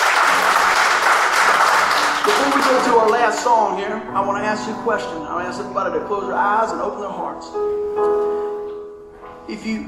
[2.28, 5.16] Before we go to our last song here, I want to ask you a question.
[5.24, 7.48] I want to ask everybody to close their eyes and open their hearts.
[9.48, 9.88] If you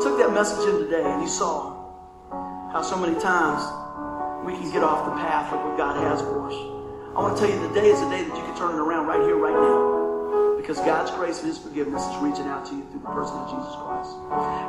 [0.00, 1.76] took that message in today and you saw
[2.72, 3.60] how so many times
[4.40, 6.56] we can get off the path of what God has for us,
[7.12, 9.04] I want to tell you today is the day that you can turn it around
[9.04, 10.56] right here, right now.
[10.56, 13.52] Because God's grace and His forgiveness is reaching out to you through the person of
[13.52, 14.16] Jesus Christ.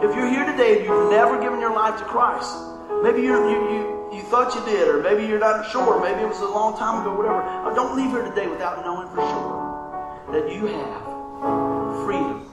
[0.04, 2.52] If you're here today and you've never given your life to Christ,
[3.00, 6.40] maybe you you, you thought you did, or maybe you're not sure, maybe it was
[6.40, 7.44] a long time ago, whatever.
[7.64, 9.60] But don't leave here today without knowing for sure
[10.36, 11.04] that you have
[12.04, 12.48] freedom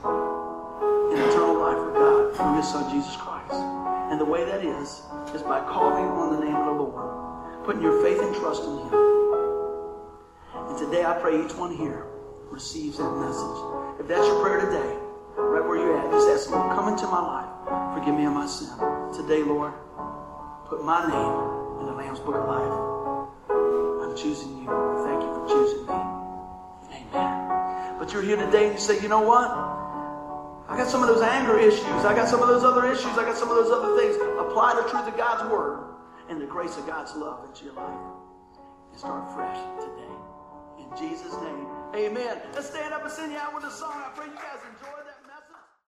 [1.11, 3.55] and eternal life with God through His Son Jesus Christ.
[4.11, 5.03] And the way that is,
[5.33, 8.75] is by calling on the name of the Lord, putting your faith and trust in
[8.75, 8.93] Him.
[10.67, 12.07] And today I pray each one here
[12.51, 14.03] receives that message.
[14.03, 14.99] If that's your prayer today,
[15.37, 17.95] right where you're at, just ask Lord, come into my life.
[17.95, 18.67] Forgive me of my sin.
[19.15, 19.73] Today, Lord,
[20.69, 22.77] put my name in the Lamb's Book of Life.
[23.49, 24.69] I'm choosing you.
[25.01, 25.97] Thank you for choosing me.
[26.93, 27.97] Amen.
[27.97, 29.49] But you're here today and you say, you know what?
[30.69, 32.05] I got some of those anger issues.
[32.05, 33.17] I got some of those other issues.
[33.17, 34.15] I got some of those other things.
[34.37, 35.95] Apply the truth of God's word
[36.29, 37.99] and the grace of God's love into your life.
[38.91, 40.13] And start fresh today.
[40.77, 41.65] In Jesus' name.
[41.95, 42.37] Amen.
[42.53, 43.93] Let's stand up and sing you out with a song.
[43.95, 44.27] I pray